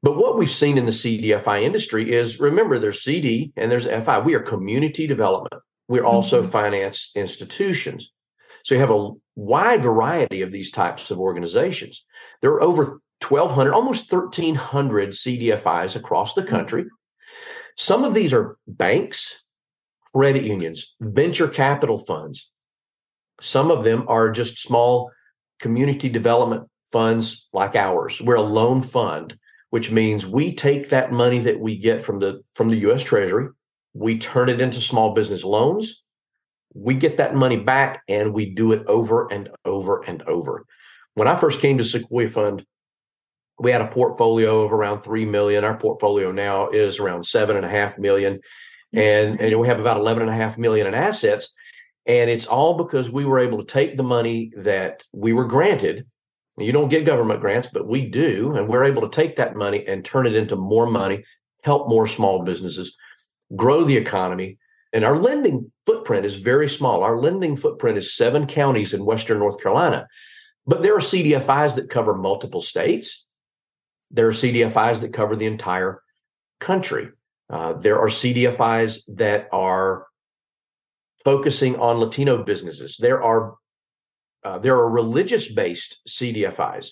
But 0.03 0.17
what 0.17 0.37
we've 0.37 0.51
seen 0.51 0.77
in 0.77 0.87
the 0.87 0.93
CDFI 0.93 1.63
industry 1.63 2.13
is 2.13 2.41
remember, 2.41 2.81
there's 2.81 3.01
CD 3.01 3.53
and 3.57 3.71
there's 3.71 3.87
FI. 3.87 4.19
We 4.19 4.35
are 4.35 4.41
community 4.41 5.07
development. 5.07 5.63
We're 5.87 6.05
also 6.05 6.43
mm-hmm. 6.43 6.51
finance 6.51 7.13
institutions. 7.15 8.13
So 8.65 8.75
you 8.75 8.81
have 8.81 8.91
a 8.91 9.11
wide 9.37 9.85
variety 9.85 10.43
of 10.43 10.51
these 10.51 10.73
types 10.73 11.13
of 11.13 11.21
organizations. 11.21 12.05
There 12.43 12.51
are 12.51 12.63
over 12.63 13.01
1,200, 13.27 13.73
almost 13.73 14.13
1,300 14.13 15.11
CDFIs 15.11 15.95
across 15.95 16.35
the 16.35 16.41
mm-hmm. 16.41 16.51
country. 16.51 16.85
Some 17.77 18.03
of 18.03 18.15
these 18.15 18.33
are 18.33 18.57
banks, 18.67 19.45
credit 20.17 20.45
unions, 20.45 20.97
venture 21.01 21.49
capital 21.49 21.99
funds. 21.99 22.51
Some 23.41 23.71
of 23.71 23.85
them 23.85 24.05
are 24.09 24.31
just 24.31 24.59
small 24.59 25.11
community 25.61 26.09
development 26.09 26.69
funds 26.91 27.49
like 27.53 27.77
ours. 27.77 28.21
We're 28.21 28.37
a 28.37 28.43
loan 28.43 28.81
fund 28.81 29.37
which 29.71 29.91
means 29.91 30.27
we 30.27 30.55
take 30.55 30.89
that 30.91 31.13
money 31.13 31.39
that 31.41 31.61
we 31.61 31.77
get 31.77 32.05
from 32.05 32.19
the 32.19 32.41
from 32.55 32.71
the 32.71 32.79
US 32.89 33.03
Treasury, 33.03 33.49
we 33.95 34.19
turn 34.19 34.49
it 34.49 34.61
into 34.61 34.81
small 34.81 35.13
business 35.13 35.45
loans, 35.45 36.05
we 36.75 36.95
get 36.95 37.17
that 37.17 37.35
money 37.35 37.57
back 37.57 38.03
and 38.09 38.33
we 38.33 38.51
do 38.51 38.73
it 38.73 38.87
over 38.87 39.31
and 39.31 39.51
over 39.65 40.03
and 40.03 40.23
over. 40.23 40.65
When 41.15 41.29
I 41.29 41.37
first 41.37 41.61
came 41.61 41.79
to 41.79 41.85
Sequoyah 41.85 42.31
Fund, 42.31 42.65
we 43.59 43.71
had 43.71 43.81
a 43.81 43.89
portfolio 43.89 44.63
of 44.63 44.73
around 44.73 45.01
three 45.01 45.25
million. 45.25 45.65
Our 45.65 45.77
portfolio 45.77 46.31
now 46.31 46.69
is 46.69 46.99
around 46.99 47.25
seven 47.25 47.57
and 47.57 47.65
a 47.65 47.71
half 47.71 47.99
million. 47.99 48.41
And, 48.93 49.41
and 49.41 49.61
we 49.61 49.69
have 49.69 49.81
about 49.81 49.99
11 49.99 50.23
and 50.23 50.31
a 50.31 50.35
half 50.35 50.57
million 50.57 50.87
in 50.87 50.95
assets. 50.95 51.53
And 52.07 52.31
it's 52.31 52.47
all 52.47 52.77
because 52.77 53.11
we 53.11 53.25
were 53.25 53.39
able 53.39 53.59
to 53.59 53.65
take 53.65 53.97
the 53.97 54.03
money 54.03 54.53
that 54.57 55.03
we 55.13 55.33
were 55.33 55.45
granted 55.47 56.07
you 56.59 56.73
don't 56.73 56.89
get 56.89 57.05
government 57.05 57.41
grants, 57.41 57.69
but 57.71 57.87
we 57.87 58.07
do. 58.09 58.55
And 58.57 58.69
we're 58.69 58.85
able 58.85 59.03
to 59.03 59.15
take 59.15 59.37
that 59.37 59.57
money 59.57 59.87
and 59.87 60.05
turn 60.05 60.27
it 60.27 60.35
into 60.35 60.57
more 60.57 60.87
money, 60.87 61.25
help 61.63 61.89
more 61.89 62.07
small 62.07 62.45
businesses, 62.45 62.97
grow 63.55 63.85
the 63.85 63.97
economy. 63.97 64.59
And 64.93 65.05
our 65.05 65.19
lending 65.19 65.71
footprint 65.85 66.25
is 66.25 66.37
very 66.37 66.69
small. 66.69 67.03
Our 67.03 67.19
lending 67.19 67.57
footprint 67.57 67.99
is 67.99 68.15
seven 68.15 68.47
counties 68.47 68.95
in 68.95 69.05
Western 69.05 69.39
North 69.39 69.61
Carolina. 69.61 70.09
But 70.67 70.83
there 70.83 70.97
are 70.97 71.01
CDFIs 71.01 71.75
that 71.77 71.91
cover 71.91 72.15
multiple 72.15 72.63
states. 72.63 73.27
There 74.11 74.29
are 74.29 74.33
CDFIs 74.33 75.01
that 75.03 75.13
cover 75.13 75.37
the 75.37 75.47
entire 75.47 76.03
country. 76.59 77.11
Uh, 77.49 77.75
there 77.75 77.99
are 77.99 78.09
CDFIs 78.09 79.03
that 79.17 79.49
are 79.53 80.07
focusing 81.25 81.77
on 81.77 81.99
Latino 81.99 82.43
businesses. 82.43 82.97
There 82.97 83.23
are 83.23 83.55
uh, 84.45 84.59
there 84.59 84.77
are 84.77 84.89
religious 84.89 85.53
based 85.53 86.01
CDFIs. 86.09 86.91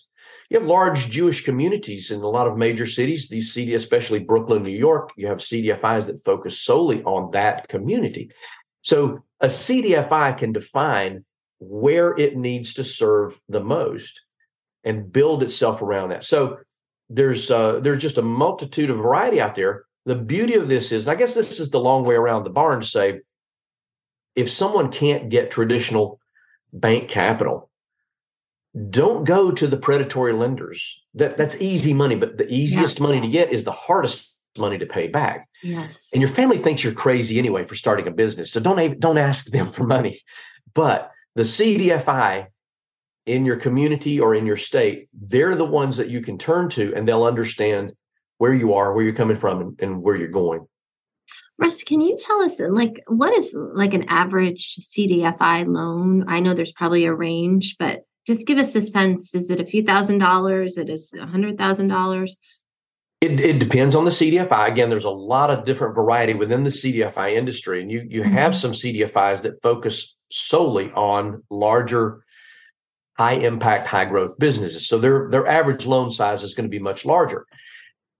You 0.50 0.58
have 0.58 0.66
large 0.66 1.08
Jewish 1.08 1.44
communities 1.44 2.10
in 2.10 2.20
a 2.20 2.28
lot 2.28 2.46
of 2.46 2.56
major 2.56 2.86
cities. 2.86 3.28
These 3.28 3.52
CD, 3.52 3.74
especially 3.74 4.18
Brooklyn, 4.18 4.62
New 4.62 4.76
York, 4.76 5.12
you 5.16 5.26
have 5.28 5.38
CDFIs 5.38 6.06
that 6.06 6.24
focus 6.24 6.60
solely 6.60 7.02
on 7.04 7.30
that 7.30 7.68
community. 7.68 8.30
So 8.82 9.24
a 9.40 9.46
CDFI 9.46 10.36
can 10.36 10.52
define 10.52 11.24
where 11.60 12.16
it 12.18 12.36
needs 12.36 12.74
to 12.74 12.84
serve 12.84 13.40
the 13.48 13.60
most 13.60 14.20
and 14.82 15.10
build 15.12 15.42
itself 15.42 15.80
around 15.80 16.10
that. 16.10 16.24
So 16.24 16.58
there's 17.08 17.50
uh, 17.50 17.80
there's 17.80 18.02
just 18.02 18.18
a 18.18 18.22
multitude 18.22 18.90
of 18.90 18.98
variety 18.98 19.40
out 19.40 19.54
there. 19.54 19.84
The 20.06 20.16
beauty 20.16 20.54
of 20.54 20.68
this 20.68 20.92
is, 20.92 21.08
I 21.08 21.14
guess 21.14 21.34
this 21.34 21.60
is 21.60 21.70
the 21.70 21.80
long 21.80 22.04
way 22.04 22.14
around 22.14 22.44
the 22.44 22.50
barn 22.50 22.80
to 22.80 22.86
say, 22.86 23.20
if 24.34 24.50
someone 24.50 24.90
can't 24.90 25.30
get 25.30 25.50
traditional 25.50 26.20
bank 26.74 27.08
capital. 27.08 27.70
Don't 28.90 29.24
go 29.24 29.52
to 29.52 29.66
the 29.68 29.76
predatory 29.76 30.32
lenders. 30.32 31.00
That 31.14 31.36
that's 31.36 31.60
easy 31.60 31.94
money, 31.94 32.16
but 32.16 32.36
the 32.36 32.52
easiest 32.52 32.98
yeah. 32.98 33.06
money 33.06 33.20
to 33.20 33.28
get 33.28 33.52
is 33.52 33.62
the 33.62 33.72
hardest 33.72 34.34
money 34.58 34.78
to 34.78 34.86
pay 34.86 35.06
back. 35.06 35.48
Yes. 35.62 36.10
And 36.12 36.20
your 36.20 36.30
family 36.30 36.58
thinks 36.58 36.82
you're 36.82 36.92
crazy 36.92 37.38
anyway 37.38 37.64
for 37.64 37.76
starting 37.76 38.08
a 38.08 38.10
business. 38.10 38.50
So 38.50 38.60
don't 38.60 38.98
don't 38.98 39.18
ask 39.18 39.46
them 39.46 39.66
for 39.66 39.84
money. 39.84 40.20
But 40.74 41.12
the 41.36 41.42
CDFI 41.42 42.48
in 43.26 43.46
your 43.46 43.56
community 43.56 44.20
or 44.20 44.34
in 44.34 44.44
your 44.44 44.56
state, 44.56 45.08
they're 45.14 45.54
the 45.54 45.64
ones 45.64 45.96
that 45.96 46.08
you 46.08 46.20
can 46.20 46.36
turn 46.36 46.68
to 46.70 46.92
and 46.94 47.06
they'll 47.06 47.24
understand 47.24 47.92
where 48.38 48.54
you 48.54 48.74
are, 48.74 48.92
where 48.92 49.04
you're 49.04 49.14
coming 49.14 49.36
from 49.36 49.60
and, 49.60 49.80
and 49.80 50.02
where 50.02 50.16
you're 50.16 50.28
going. 50.28 50.66
Russ, 51.58 51.84
can 51.84 52.00
you 52.00 52.16
tell 52.18 52.42
us 52.42 52.60
like 52.60 53.00
what 53.06 53.32
is 53.32 53.56
like 53.74 53.94
an 53.94 54.04
average 54.08 54.76
CDFI 54.76 55.66
loan? 55.66 56.24
I 56.26 56.40
know 56.40 56.52
there's 56.52 56.72
probably 56.72 57.04
a 57.04 57.14
range, 57.14 57.76
but 57.78 58.04
just 58.26 58.46
give 58.46 58.58
us 58.58 58.74
a 58.74 58.82
sense. 58.82 59.34
Is 59.34 59.50
it 59.50 59.60
a 59.60 59.64
few 59.64 59.82
thousand 59.84 60.18
dollars? 60.18 60.76
It 60.76 60.88
is 60.88 61.14
a 61.14 61.26
hundred 61.26 61.56
thousand 61.56 61.88
dollars? 61.88 62.36
It, 63.20 63.40
it 63.40 63.58
depends 63.58 63.94
on 63.94 64.04
the 64.04 64.10
CDFI. 64.10 64.68
Again, 64.68 64.90
there's 64.90 65.04
a 65.04 65.10
lot 65.10 65.50
of 65.50 65.64
different 65.64 65.94
variety 65.94 66.34
within 66.34 66.62
the 66.62 66.70
CDFI 66.70 67.32
industry, 67.32 67.80
and 67.80 67.90
you 67.90 68.04
you 68.08 68.22
mm-hmm. 68.22 68.32
have 68.32 68.56
some 68.56 68.72
CDFIs 68.72 69.42
that 69.42 69.62
focus 69.62 70.16
solely 70.30 70.90
on 70.92 71.42
larger, 71.50 72.24
high 73.16 73.34
impact, 73.34 73.86
high 73.86 74.04
growth 74.06 74.38
businesses. 74.38 74.88
So 74.88 74.98
their 74.98 75.30
their 75.30 75.46
average 75.46 75.86
loan 75.86 76.10
size 76.10 76.42
is 76.42 76.54
going 76.54 76.66
to 76.66 76.70
be 76.70 76.80
much 76.80 77.04
larger. 77.04 77.46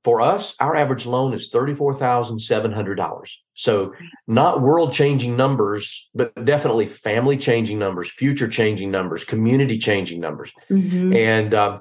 For 0.05 0.21
us, 0.21 0.55
our 0.61 0.77
average 0.77 1.07
loan 1.07 1.33
is 1.33 1.51
$34,700. 1.51 3.31
So, 3.55 3.95
not 4.27 4.61
world 4.61 4.93
changing 4.93 5.35
numbers, 5.35 6.11
but 6.15 6.45
definitely 6.45 6.87
family 6.87 7.39
changing 7.39 7.79
numbers, 7.79 8.11
future 8.11 8.49
changing 8.49 8.91
numbers, 8.91 9.25
community 9.25 9.79
changing 9.79 10.21
numbers. 10.21 10.53
Mm-hmm. 10.71 11.15
And 11.15 11.55
uh, 11.55 11.81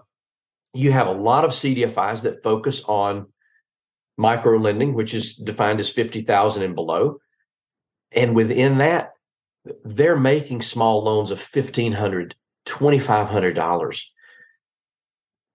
you 0.74 0.94
have 0.94 1.08
a 1.08 1.12
lot 1.12 1.44
of 1.44 1.51
CDFIs 1.51 2.22
that 2.22 2.42
focus 2.42 2.82
on 2.86 3.27
micro 4.18 4.58
lending, 4.58 4.94
which 4.94 5.13
is 5.13 5.36
defined 5.36 5.82
as 5.82 5.89
50,000 5.89 6.63
and 6.63 6.75
below. 6.75 7.20
And 8.13 8.36
within 8.36 8.77
that, 8.77 9.13
they're 9.84 10.20
making 10.20 10.62
small 10.62 11.03
loans 11.03 11.30
of 11.30 11.39
$1,500, 11.39 12.34
$2,500. 12.65 14.03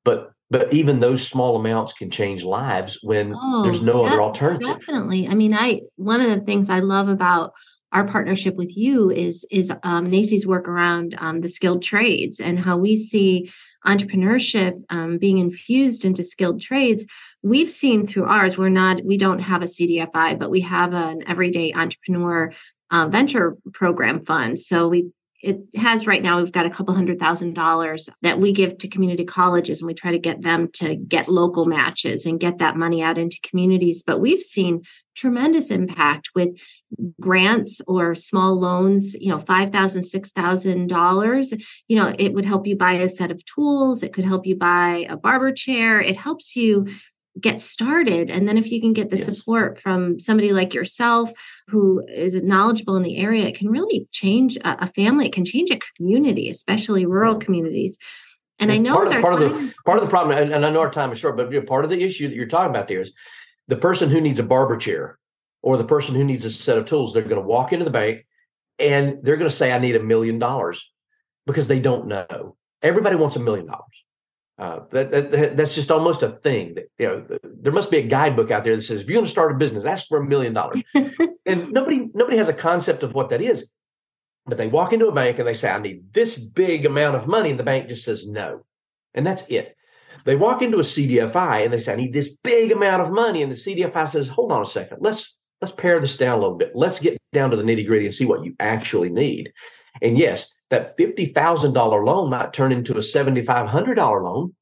But 0.04 0.32
but 0.50 0.72
even 0.72 1.00
those 1.00 1.26
small 1.26 1.56
amounts 1.56 1.92
can 1.92 2.10
change 2.10 2.42
lives 2.42 2.98
when 3.02 3.34
oh, 3.36 3.62
there's 3.62 3.82
no 3.82 4.06
other 4.06 4.22
alternative. 4.22 4.66
Definitely. 4.66 5.28
I 5.28 5.34
mean, 5.34 5.54
I 5.54 5.82
one 5.96 6.20
of 6.20 6.30
the 6.30 6.40
things 6.40 6.70
I 6.70 6.80
love 6.80 7.08
about 7.08 7.52
our 7.92 8.06
partnership 8.06 8.56
with 8.56 8.76
you 8.76 9.10
is 9.10 9.46
is 9.50 9.70
um, 9.82 10.10
NACCE's 10.10 10.46
work 10.46 10.68
around 10.68 11.14
um, 11.18 11.40
the 11.40 11.48
skilled 11.48 11.82
trades 11.82 12.40
and 12.40 12.58
how 12.58 12.76
we 12.76 12.96
see 12.96 13.50
entrepreneurship 13.86 14.82
um, 14.90 15.18
being 15.18 15.38
infused 15.38 16.04
into 16.04 16.24
skilled 16.24 16.60
trades 16.60 17.06
we've 17.42 17.70
seen 17.70 18.06
through 18.06 18.24
ours 18.24 18.58
we're 18.58 18.68
not 18.68 19.02
we 19.04 19.16
don't 19.16 19.38
have 19.38 19.62
a 19.62 19.66
cdfi 19.66 20.38
but 20.38 20.50
we 20.50 20.60
have 20.60 20.92
an 20.92 21.22
everyday 21.28 21.72
entrepreneur 21.72 22.52
uh, 22.90 23.06
venture 23.06 23.56
program 23.72 24.24
fund 24.24 24.58
so 24.58 24.88
we 24.88 25.10
it 25.40 25.60
has 25.76 26.06
right 26.06 26.22
now 26.22 26.40
we've 26.40 26.52
got 26.52 26.66
a 26.66 26.70
couple 26.70 26.94
hundred 26.94 27.20
thousand 27.20 27.54
dollars 27.54 28.08
that 28.22 28.40
we 28.40 28.52
give 28.52 28.76
to 28.78 28.88
community 28.88 29.24
colleges 29.24 29.80
and 29.80 29.86
we 29.86 29.94
try 29.94 30.10
to 30.10 30.18
get 30.18 30.42
them 30.42 30.68
to 30.72 30.96
get 30.96 31.28
local 31.28 31.64
matches 31.64 32.26
and 32.26 32.40
get 32.40 32.58
that 32.58 32.76
money 32.76 33.02
out 33.02 33.18
into 33.18 33.38
communities. 33.42 34.02
But 34.02 34.20
we've 34.20 34.42
seen 34.42 34.82
tremendous 35.14 35.70
impact 35.70 36.30
with 36.34 36.50
grants 37.20 37.80
or 37.86 38.14
small 38.14 38.58
loans 38.58 39.14
you 39.14 39.28
know 39.28 39.38
$5000 39.38 39.70
$6000 39.70 41.62
you 41.88 41.96
know 41.96 42.14
it 42.18 42.32
would 42.32 42.44
help 42.44 42.66
you 42.66 42.76
buy 42.76 42.92
a 42.92 43.08
set 43.08 43.30
of 43.30 43.44
tools. 43.44 44.02
It 44.02 44.12
could 44.12 44.24
help 44.24 44.46
you 44.46 44.56
buy 44.56 45.06
a 45.08 45.16
barber 45.16 45.52
chair. 45.52 46.00
It 46.00 46.16
helps 46.16 46.56
you 46.56 46.86
get 47.40 47.60
started 47.60 48.30
and 48.30 48.48
then 48.48 48.58
if 48.58 48.70
you 48.70 48.80
can 48.80 48.92
get 48.92 49.10
the 49.10 49.16
yes. 49.16 49.26
support 49.26 49.80
from 49.80 50.18
somebody 50.18 50.52
like 50.52 50.74
yourself 50.74 51.30
who 51.68 52.02
is 52.08 52.34
knowledgeable 52.42 52.96
in 52.96 53.02
the 53.02 53.18
area 53.18 53.46
it 53.46 53.56
can 53.56 53.68
really 53.68 54.08
change 54.12 54.56
a, 54.58 54.84
a 54.84 54.86
family 54.86 55.26
it 55.26 55.32
can 55.32 55.44
change 55.44 55.70
a 55.70 55.78
community 55.96 56.48
especially 56.48 57.04
rural 57.04 57.36
communities 57.36 57.98
and, 58.60 58.70
and 58.70 58.80
I 58.80 58.90
know 58.90 58.96
part, 58.96 59.14
of, 59.14 59.22
part 59.22 59.34
of 59.34 59.40
the 59.40 59.74
part 59.84 59.98
of 59.98 60.04
the 60.04 60.10
problem, 60.10 60.36
and, 60.36 60.52
and, 60.52 60.66
I 60.66 60.70
know 60.70 60.80
our 60.80 60.90
time 60.90 61.12
is 61.12 61.20
short, 61.20 61.36
but 61.36 61.66
part 61.68 61.84
of 61.84 61.90
the 61.90 62.02
issue 62.02 62.28
that 62.28 62.34
you're 62.34 62.46
talking 62.46 62.70
about 62.70 62.88
there 62.88 63.00
is 63.00 63.14
the 63.68 63.76
person 63.76 64.10
who 64.10 64.20
needs 64.20 64.40
a 64.40 64.42
barber 64.42 64.76
chair 64.76 65.18
or 65.62 65.76
the 65.76 65.84
person 65.84 66.14
who 66.14 66.24
needs 66.24 66.44
a 66.44 66.50
set 66.50 66.78
of 66.78 66.86
tools, 66.86 67.12
they're 67.12 67.22
going 67.22 67.36
to 67.36 67.40
walk 67.40 67.72
into 67.72 67.84
the 67.84 67.90
bank 67.90 68.26
and 68.78 69.18
they're 69.22 69.36
going 69.36 69.50
to 69.50 69.56
say, 69.56 69.72
I 69.72 69.78
need 69.78 69.96
a 69.96 70.02
million 70.02 70.38
dollars 70.38 70.90
because 71.46 71.68
they 71.68 71.80
don't 71.80 72.06
know. 72.06 72.56
Everybody 72.82 73.16
wants 73.16 73.36
a 73.36 73.40
million 73.40 73.66
dollars. 73.66 74.04
Uh, 74.58 74.80
that, 74.90 75.12
that, 75.12 75.56
that's 75.56 75.76
just 75.76 75.88
almost 75.88 76.20
a 76.24 76.30
thing 76.30 76.74
that 76.74 76.86
you 76.98 77.06
know 77.06 77.38
there 77.44 77.72
must 77.72 77.92
be 77.92 77.98
a 77.98 78.02
guidebook 78.02 78.50
out 78.50 78.64
there 78.64 78.74
that 78.74 78.82
says 78.82 79.00
if 79.00 79.06
you're 79.06 79.14
going 79.14 79.24
to 79.24 79.30
start 79.30 79.52
a 79.52 79.54
business 79.56 79.84
ask 79.84 80.08
for 80.08 80.18
a 80.18 80.26
million 80.26 80.52
dollars 80.52 80.82
and 81.46 81.70
nobody 81.70 82.08
nobody 82.12 82.36
has 82.36 82.48
a 82.48 82.52
concept 82.52 83.04
of 83.04 83.14
what 83.14 83.30
that 83.30 83.40
is 83.40 83.70
but 84.46 84.58
they 84.58 84.66
walk 84.66 84.92
into 84.92 85.06
a 85.06 85.14
bank 85.14 85.38
and 85.38 85.46
they 85.46 85.54
say 85.54 85.70
i 85.70 85.78
need 85.78 86.12
this 86.12 86.40
big 86.40 86.84
amount 86.84 87.14
of 87.14 87.28
money 87.28 87.50
and 87.50 87.60
the 87.60 87.62
bank 87.62 87.86
just 87.86 88.04
says 88.04 88.26
no 88.26 88.64
and 89.14 89.24
that's 89.24 89.46
it 89.48 89.76
they 90.24 90.34
walk 90.34 90.60
into 90.60 90.78
a 90.78 90.82
cdfi 90.82 91.62
and 91.62 91.72
they 91.72 91.78
say 91.78 91.92
i 91.92 91.96
need 91.96 92.12
this 92.12 92.36
big 92.38 92.72
amount 92.72 93.00
of 93.00 93.12
money 93.12 93.44
and 93.44 93.52
the 93.52 93.56
cdfi 93.56 94.08
says 94.08 94.26
hold 94.26 94.50
on 94.50 94.62
a 94.62 94.66
second 94.66 94.98
let's 95.00 95.38
let's 95.60 95.74
pare 95.74 96.00
this 96.00 96.16
down 96.16 96.38
a 96.38 96.40
little 96.40 96.56
bit. 96.56 96.72
Let's 96.74 96.98
get 96.98 97.18
down 97.32 97.50
to 97.50 97.56
the 97.56 97.62
nitty 97.62 97.86
gritty 97.86 98.06
and 98.06 98.14
see 98.14 98.24
what 98.24 98.44
you 98.44 98.54
actually 98.60 99.10
need. 99.10 99.52
And 100.02 100.18
yes, 100.18 100.54
that 100.70 100.96
$50,000 100.96 102.04
loan 102.04 102.30
might 102.30 102.52
turn 102.52 102.72
into 102.72 102.94
a 102.94 102.98
$7,500 102.98 104.22
loan 104.22 104.54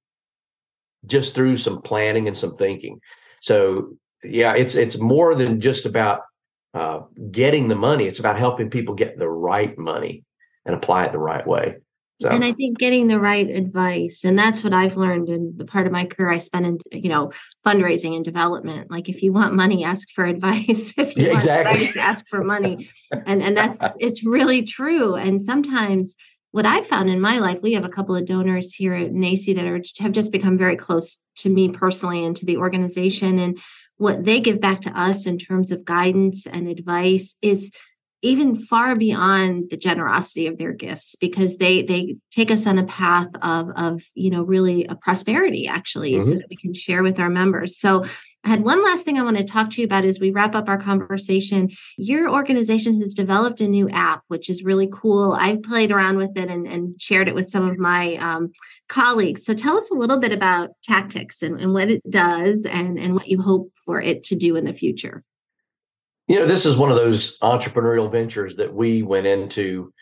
just 1.05 1.35
through 1.35 1.57
some 1.57 1.83
planning 1.83 2.27
and 2.27 2.37
some 2.37 2.55
thinking. 2.55 3.01
So 3.41 3.97
yeah, 4.25 4.55
it's, 4.55 4.75
it's 4.75 4.99
more 4.99 5.35
than 5.35 5.61
just 5.61 5.87
about 5.87 6.23
uh, 6.75 7.01
getting 7.31 7.69
the 7.69 7.75
money. 7.75 8.07
It's 8.07 8.19
about 8.19 8.39
helping 8.39 8.71
people 8.71 8.95
get 8.95 9.19
the 9.19 9.29
right 9.29 9.77
money 9.79 10.25
and 10.65 10.75
apply 10.75 11.07
it 11.07 11.13
the 11.13 11.19
right 11.19 11.47
way. 11.47 11.77
So. 12.21 12.31
And 12.31 12.45
I 12.45 12.53
think 12.53 12.79
getting 12.79 13.09
the 13.09 13.21
right 13.21 13.49
advice, 13.49 14.25
and 14.25 14.39
that's 14.39 14.65
what 14.65 14.73
I've 14.73 14.97
learned 14.97 15.29
in 15.29 15.53
the 15.57 15.67
part 15.67 15.87
of 15.87 15.93
my 15.93 16.07
career 16.07 16.31
I 16.31 16.39
spent 16.39 16.65
in, 16.65 16.79
you 17.03 17.11
know, 17.11 17.31
fundraising 17.65 18.17
and 18.17 18.25
development. 18.25 18.91
Like 18.91 19.11
if 19.11 19.23
you 19.23 19.35
want 19.35 19.55
money, 19.55 19.85
ask 19.85 20.11
for 20.11 20.25
advice. 20.37 20.95
if 20.97 21.17
you 21.17 21.25
yeah, 21.25 21.29
want 21.29 21.43
exactly. 21.43 21.75
advice, 21.75 21.97
ask 21.97 22.27
for 22.29 22.43
money. 22.43 22.89
and 23.27 23.43
and 23.43 23.57
that's 23.57 23.79
it's 24.01 24.25
really 24.25 24.63
true. 24.63 25.15
And 25.15 25.43
sometimes 25.43 26.17
what 26.53 26.65
I 26.65 26.81
found 26.81 27.11
in 27.11 27.21
my 27.21 27.39
life, 27.39 27.59
we 27.63 27.75
have 27.75 27.85
a 27.85 27.91
couple 27.91 28.17
of 28.17 28.25
donors 28.25 28.73
here 28.73 28.95
at 28.95 29.13
NACCE 29.13 29.55
that 29.57 29.67
are 29.67 29.83
have 30.03 30.13
just 30.13 30.33
become 30.33 30.57
very 30.57 30.77
close 30.77 31.19
to 31.37 31.51
me 31.51 31.69
personally 31.69 32.25
and 32.25 32.35
to 32.37 32.47
the 32.47 32.57
organization. 32.57 33.39
And 33.39 33.59
what 33.99 34.25
they 34.25 34.41
give 34.41 34.59
back 34.59 34.81
to 34.83 34.99
us 34.99 35.27
in 35.27 35.37
terms 35.37 35.71
of 35.71 35.85
guidance 35.85 36.47
and 36.47 36.67
advice 36.67 37.37
is 37.43 37.73
even 38.23 38.57
far 38.57 38.97
beyond 38.97 39.65
the 39.71 39.77
generosity 39.77 40.47
of 40.47 40.59
their 40.59 40.73
gifts 40.73 41.17
because 41.17 41.59
they 41.59 41.83
they 41.83 42.17
take 42.31 42.51
us 42.51 42.67
on 42.67 42.79
a 42.79 42.85
path 42.85 43.29
of 43.43 43.71
of 43.77 44.03
you 44.15 44.31
know 44.31 44.43
really 44.43 44.85
a 44.87 44.95
prosperity 44.95 45.67
actually 45.67 46.13
mm-hmm. 46.13 46.29
so 46.29 46.35
that 46.35 46.47
we 46.51 46.57
can 46.57 46.75
share 46.75 47.03
with 47.03 47.21
our 47.21 47.31
members 47.31 47.77
so 47.77 48.05
I 48.47 48.51
had 48.51 48.63
one 48.63 48.85
last 48.85 49.05
thing 49.05 49.19
I 49.19 49.25
want 49.25 49.39
to 49.39 49.45
talk 49.45 49.71
to 49.71 49.81
you 49.81 49.87
about 49.87 50.05
as 50.05 50.21
we 50.21 50.31
wrap 50.31 50.55
up 50.55 50.69
our 50.69 50.79
conversation. 50.79 51.71
Your 51.99 52.31
organization 52.31 52.97
has 53.01 53.13
developed 53.13 53.61
a 53.61 53.67
new 53.67 53.89
app, 53.91 54.23
which 54.29 54.49
is 54.49 54.63
really 54.63 54.89
cool. 54.93 55.33
I've 55.33 55.65
played 55.65 55.91
around 55.91 56.19
with 56.19 56.39
it 56.39 56.49
and, 56.49 56.65
and 56.65 56.95
shared 57.03 57.27
it 57.27 57.35
with 57.35 57.49
some 57.49 57.69
of 57.69 57.77
my 57.77 58.15
um, 58.19 58.53
colleagues. 58.89 59.45
So 59.45 59.53
tell 59.53 59.77
us 59.77 59.91
a 59.91 59.99
little 59.99 60.21
bit 60.21 60.33
about 60.33 60.71
Tactix 60.89 61.43
and, 61.43 61.61
and 61.61 61.75
what 61.75 61.91
it 61.91 62.09
does 62.09 62.67
and, 62.67 63.01
and 63.01 63.15
what 63.15 63.27
you 63.27 63.43
hope 63.43 63.73
for 63.85 64.01
it 64.01 64.23
to 64.25 64.37
do 64.37 64.55
in 64.55 64.65
the 64.65 64.73
future. 64.73 65.25
You 66.27 66.41
know, 66.41 66.47
this 66.47 66.67
is 66.67 66.77
one 66.77 66.91
of 66.91 66.97
those 66.97 67.39
entrepreneurial 67.39 68.11
ventures 68.11 68.57
that 68.57 68.75
we 68.75 69.03
went 69.03 69.27
into 69.27 69.93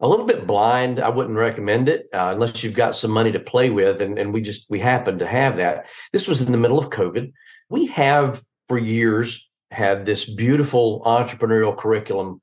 a 0.00 0.08
little 0.08 0.26
bit 0.26 0.46
blind. 0.46 1.00
I 1.00 1.08
wouldn't 1.08 1.36
recommend 1.36 1.88
it 1.88 2.08
uh, 2.12 2.30
unless 2.32 2.62
you've 2.62 2.74
got 2.74 2.94
some 2.94 3.10
money 3.10 3.32
to 3.32 3.40
play 3.40 3.70
with. 3.70 4.00
And, 4.00 4.18
and 4.18 4.32
we 4.32 4.40
just, 4.40 4.68
we 4.70 4.80
happened 4.80 5.20
to 5.20 5.26
have 5.26 5.56
that. 5.56 5.86
This 6.12 6.28
was 6.28 6.40
in 6.40 6.52
the 6.52 6.58
middle 6.58 6.78
of 6.78 6.90
COVID. 6.90 7.32
We 7.68 7.86
have 7.86 8.42
for 8.66 8.78
years 8.78 9.48
had 9.70 10.06
this 10.06 10.24
beautiful 10.28 11.02
entrepreneurial 11.04 11.76
curriculum 11.76 12.40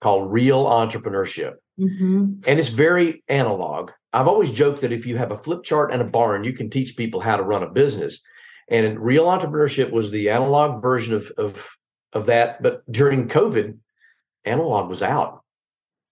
called 0.00 0.32
Real 0.32 0.64
Entrepreneurship. 0.64 1.54
Mm-hmm. 1.78 2.40
And 2.46 2.60
it's 2.60 2.68
very 2.68 3.22
analog. 3.28 3.90
I've 4.12 4.28
always 4.28 4.50
joked 4.50 4.80
that 4.82 4.92
if 4.92 5.06
you 5.06 5.16
have 5.16 5.32
a 5.32 5.36
flip 5.36 5.62
chart 5.62 5.92
and 5.92 6.02
a 6.02 6.06
barn, 6.06 6.44
you 6.44 6.52
can 6.52 6.70
teach 6.70 6.96
people 6.96 7.20
how 7.20 7.36
to 7.36 7.42
run 7.42 7.62
a 7.62 7.70
business. 7.70 8.20
And 8.68 8.98
Real 8.98 9.26
Entrepreneurship 9.26 9.90
was 9.90 10.10
the 10.10 10.30
analog 10.30 10.82
version 10.82 11.14
of, 11.14 11.32
of 11.36 11.68
of 12.12 12.26
that. 12.26 12.62
But 12.62 12.90
during 12.90 13.28
COVID, 13.28 13.78
analog 14.44 14.88
was 14.88 15.02
out. 15.02 15.42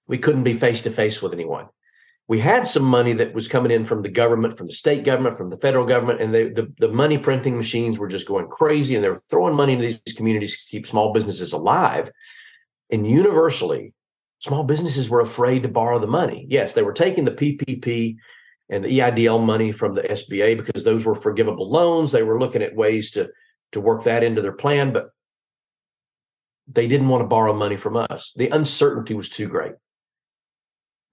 We 0.07 0.19
couldn't 0.19 0.45
be 0.45 0.55
face 0.55 0.83
to 0.83 0.91
face 0.91 1.21
with 1.21 1.33
anyone. 1.33 1.69
We 2.29 2.41
had 2.41 2.67
some 2.67 2.85
money 2.85 3.15
that 3.15 3.33
was 3.33 3.49
coming 3.49 3.73
in 3.73 3.87
from 3.87 4.03
the 4.03 4.11
government, 4.11 4.59
from 4.59 4.67
the 4.67 4.75
state 4.75 5.03
government, 5.03 5.39
from 5.39 5.49
the 5.49 5.57
federal 5.57 5.87
government, 5.87 6.21
and 6.21 6.35
they, 6.35 6.51
the, 6.51 6.71
the 6.79 6.89
money 6.89 7.17
printing 7.17 7.57
machines 7.57 7.99
were 7.99 8.09
just 8.09 8.29
going 8.29 8.49
crazy 8.49 8.95
and 8.95 9.03
they 9.03 9.09
were 9.09 9.17
throwing 9.17 9.55
money 9.55 9.73
into 9.73 9.85
these 9.85 10.15
communities 10.15 10.63
to 10.63 10.71
keep 10.71 10.87
small 10.87 11.13
businesses 11.13 11.55
alive. 11.55 12.11
And 12.91 13.07
universally, 13.07 13.95
small 14.41 14.63
businesses 14.63 15.09
were 15.09 15.21
afraid 15.21 15.63
to 15.63 15.71
borrow 15.71 15.99
the 15.99 16.07
money. 16.07 16.47
Yes, 16.51 16.75
they 16.75 16.83
were 16.83 16.93
taking 16.93 17.25
the 17.25 17.31
PPP 17.33 18.17
and 18.69 18.85
the 18.85 18.99
EIDL 18.99 19.43
money 19.43 19.73
from 19.73 19.95
the 19.95 20.03
SBA 20.03 20.59
because 20.59 20.85
those 20.85 21.07
were 21.07 21.15
forgivable 21.15 21.71
loans. 21.71 22.13
They 22.13 22.23
were 22.23 22.39
looking 22.39 22.63
at 22.63 22.77
ways 22.77 23.11
to 23.13 23.31
to 23.73 23.81
work 23.81 24.05
that 24.05 24.25
into 24.25 24.41
their 24.41 24.53
plan, 24.53 24.95
but 24.95 25.11
they 26.71 26.87
didn't 26.87 27.09
want 27.09 27.23
to 27.23 27.27
borrow 27.27 27.53
money 27.53 27.77
from 27.77 27.97
us. 27.97 28.33
The 28.37 28.49
uncertainty 28.49 29.15
was 29.15 29.29
too 29.29 29.49
great. 29.49 29.73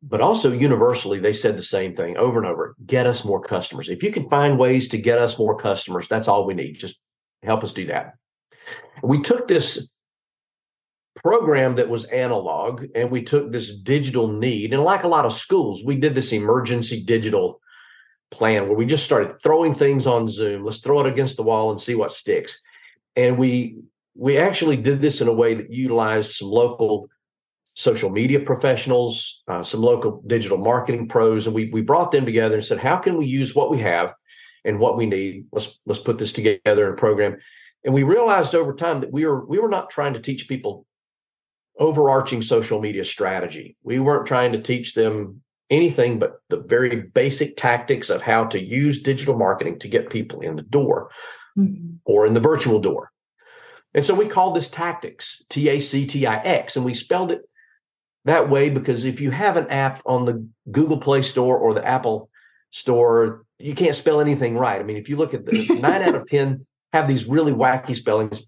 But 0.04 0.22
also 0.22 0.52
universally, 0.52 1.20
they 1.20 1.34
said 1.34 1.58
the 1.58 1.64
same 1.64 1.96
thing 1.96 2.18
over 2.18 2.38
and 2.38 2.48
over 2.48 2.76
get 2.86 3.08
us 3.08 3.26
more 3.26 3.42
customers. 3.42 3.90
If 3.90 4.04
you 4.04 4.12
can 4.12 4.30
find 4.30 4.60
ways 4.60 4.88
to 4.90 4.98
get 4.98 5.18
us 5.18 5.40
more 5.40 5.58
customers, 5.58 6.08
that's 6.08 6.28
all 6.28 6.46
we 6.46 6.54
need. 6.54 6.74
Just 6.74 7.00
help 7.42 7.64
us 7.64 7.74
do 7.74 7.88
that. 7.88 8.16
We 9.02 9.22
took 9.22 9.48
this 9.48 9.90
program 11.16 11.76
that 11.76 11.90
was 11.90 12.04
analog 12.06 12.86
and 12.94 13.10
we 13.10 13.24
took 13.24 13.52
this 13.52 13.74
digital 13.74 14.28
need. 14.28 14.74
And 14.74 14.84
like 14.84 15.04
a 15.04 15.08
lot 15.08 15.26
of 15.26 15.34
schools, 15.34 15.82
we 15.84 15.96
did 15.96 16.14
this 16.14 16.34
emergency 16.34 17.04
digital 17.04 17.62
plan 18.30 18.68
where 18.68 18.78
we 18.78 18.86
just 18.86 19.06
started 19.06 19.40
throwing 19.42 19.74
things 19.74 20.06
on 20.06 20.28
Zoom. 20.28 20.64
Let's 20.64 20.80
throw 20.80 21.00
it 21.00 21.08
against 21.08 21.38
the 21.38 21.44
wall 21.44 21.72
and 21.72 21.80
see 21.80 21.96
what 21.96 22.12
sticks. 22.12 22.62
And 23.16 23.38
we 23.38 23.78
we 24.16 24.38
actually 24.38 24.78
did 24.78 25.02
this 25.02 25.22
in 25.22 25.28
a 25.28 25.34
way 25.34 25.54
that 25.54 25.72
utilized 25.72 26.32
some 26.32 26.50
local 26.50 27.10
social 27.74 28.10
media 28.10 28.40
professionals, 28.40 29.44
uh, 29.50 29.62
some 29.62 29.82
local 29.82 30.24
digital 30.26 30.58
marketing 30.58 31.08
pros, 31.08 31.46
and 31.46 31.56
we 31.56 31.70
we 31.70 31.82
brought 31.82 32.12
them 32.12 32.26
together 32.26 32.56
and 32.56 32.66
said, 32.66 32.80
how 32.80 32.98
can 32.98 33.18
we 33.18 33.26
use 33.26 33.54
what 33.54 33.70
we 33.70 33.80
have 33.80 34.14
and 34.64 34.80
what 34.80 34.98
we 34.98 35.06
need? 35.06 35.46
Let's 35.52 35.78
let's 35.86 36.00
put 36.00 36.18
this 36.18 36.32
together 36.32 36.88
in 36.88 36.94
a 36.94 36.98
program. 36.98 37.38
And 37.84 37.94
we 37.94 38.04
realized 38.04 38.56
over 38.56 38.74
time 38.74 39.02
that 39.02 39.12
we 39.12 39.26
were 39.26 39.46
we 39.46 39.60
were 39.60 39.70
not 39.70 39.90
trying 39.90 40.14
to 40.14 40.22
teach 40.22 40.48
people 40.48 40.86
overarching 41.78 42.42
social 42.42 42.80
media 42.80 43.04
strategy. 43.04 43.76
We 43.84 44.00
weren't 44.00 44.26
trying 44.26 44.54
to 44.54 44.62
teach 44.62 44.94
them 44.94 45.42
anything 45.70 46.20
but 46.20 46.38
the 46.50 46.62
very 46.62 47.02
basic 47.02 47.58
tactics 47.58 48.10
of 48.10 48.22
how 48.22 48.46
to 48.46 48.64
use 48.64 49.02
digital 49.02 49.38
marketing 49.38 49.80
to 49.80 49.88
get 49.88 50.10
people 50.10 50.40
in 50.40 50.56
the 50.56 50.62
door 50.62 51.10
mm-hmm. 51.58 51.96
or 52.06 52.26
in 52.26 52.34
the 52.34 52.40
virtual 52.40 52.80
door. 52.80 53.12
And 53.96 54.04
so 54.04 54.14
we 54.14 54.28
called 54.28 54.56
this 54.56 54.70
Tactix, 54.70 55.42
T 55.50 55.70
A 55.70 55.80
C 55.80 56.06
T 56.06 56.28
I 56.28 56.36
X, 56.36 56.76
and 56.76 56.84
we 56.84 56.94
spelled 56.94 57.32
it 57.32 57.42
that 58.26 58.50
way 58.50 58.70
because 58.70 59.06
if 59.06 59.22
you 59.22 59.32
have 59.32 59.56
an 59.56 59.68
app 59.70 60.02
on 60.06 60.26
the 60.26 60.48
Google 60.70 60.98
Play 60.98 61.22
Store 61.22 61.58
or 61.58 61.74
the 61.74 61.86
Apple 61.86 62.30
Store, 62.72 63.46
you 63.58 63.74
can't 63.74 63.96
spell 63.96 64.20
anything 64.20 64.58
right. 64.58 64.82
I 64.82 64.84
mean, 64.84 64.98
if 64.98 65.08
you 65.08 65.16
look 65.16 65.34
at 65.34 65.46
the 65.46 65.68
nine 65.80 66.02
out 66.02 66.14
of 66.14 66.28
10 66.28 66.68
have 66.92 67.08
these 67.08 67.26
really 67.26 67.54
wacky 67.54 67.96
spellings, 67.96 68.42